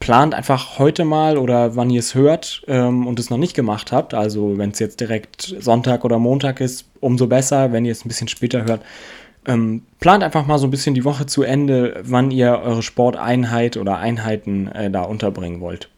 plant 0.06 0.36
einfach 0.36 0.78
heute 0.78 1.04
mal 1.04 1.36
oder 1.36 1.76
wann 1.76 1.90
ihr 1.90 2.00
es 2.00 2.14
hört 2.14 2.62
ähm, 2.68 3.08
und 3.08 3.20
es 3.20 3.32
noch 3.32 3.40
nicht 3.40 3.56
gemacht 3.56 3.92
habt, 3.92 4.14
also 4.14 4.56
wenn 4.56 4.70
es 4.70 4.78
jetzt 4.78 5.00
direkt 5.00 5.56
Sonntag 5.60 6.06
oder 6.06 6.20
Montag 6.20 6.62
ist, 6.62 6.86
umso 7.00 7.26
besser, 7.26 7.72
wenn 7.72 7.86
ihr 7.86 7.92
es 7.92 8.06
ein 8.06 8.08
bisschen 8.08 8.28
später 8.28 8.66
hört. 8.66 8.84
Ähm, 9.48 9.82
plant 10.00 10.24
einfach 10.24 10.46
mal 10.46 10.60
so 10.60 10.68
ein 10.68 10.70
bisschen 10.70 10.94
die 10.94 11.06
Woche 11.06 11.26
zu 11.26 11.42
Ende, 11.42 12.04
wann 12.04 12.30
ihr 12.30 12.60
eure 12.60 12.84
Sporteinheit 12.84 13.78
oder 13.78 13.98
Einheiten 13.98 14.68
äh, 14.68 14.92
da 14.92 15.02
unterbringen 15.02 15.60
wollt. 15.60 15.90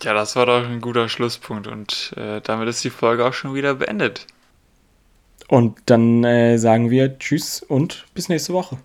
Ja, 0.00 0.14
das 0.14 0.36
war 0.36 0.46
doch 0.46 0.64
ein 0.64 0.80
guter 0.80 1.08
Schlusspunkt 1.08 1.66
und 1.66 2.14
äh, 2.16 2.40
damit 2.42 2.68
ist 2.68 2.84
die 2.84 2.90
Folge 2.90 3.26
auch 3.26 3.34
schon 3.34 3.54
wieder 3.54 3.74
beendet. 3.74 4.28
Und 5.48 5.76
dann 5.86 6.22
äh, 6.22 6.56
sagen 6.56 6.88
wir 6.90 7.18
Tschüss 7.18 7.64
und 7.64 8.04
bis 8.14 8.28
nächste 8.28 8.52
Woche. 8.52 8.78